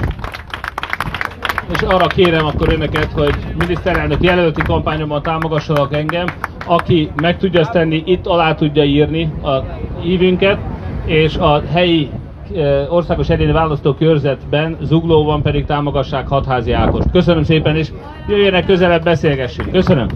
És 1.73 1.83
arra 1.83 2.07
kérem 2.07 2.47
akkor 2.47 2.73
önöket, 2.73 3.13
hogy 3.13 3.35
miniszterelnök 3.59 4.23
jelölti 4.23 4.63
kampányomban 4.63 5.23
támogassanak 5.23 5.95
engem, 5.95 6.27
aki 6.67 7.11
meg 7.21 7.39
tudja 7.39 7.61
ezt 7.61 7.73
tenni, 7.73 8.03
itt 8.07 8.27
alá 8.27 8.55
tudja 8.55 8.85
írni 8.85 9.33
a 9.43 9.63
hívünket, 10.01 10.59
és 11.05 11.37
a 11.37 11.63
helyi 11.73 12.11
országos 12.89 13.29
egyéni 13.29 13.53
választókörzetben, 13.53 14.77
Zuglóban 14.83 15.43
pedig 15.43 15.65
támogassák 15.65 16.29
Hatházi 16.29 16.73
Ákost. 16.73 17.11
Köszönöm 17.11 17.43
szépen, 17.43 17.77
és 17.77 17.89
jöjjenek 18.29 18.67
közelebb, 18.67 19.03
beszélgessünk. 19.03 19.71
Köszönöm. 19.71 20.07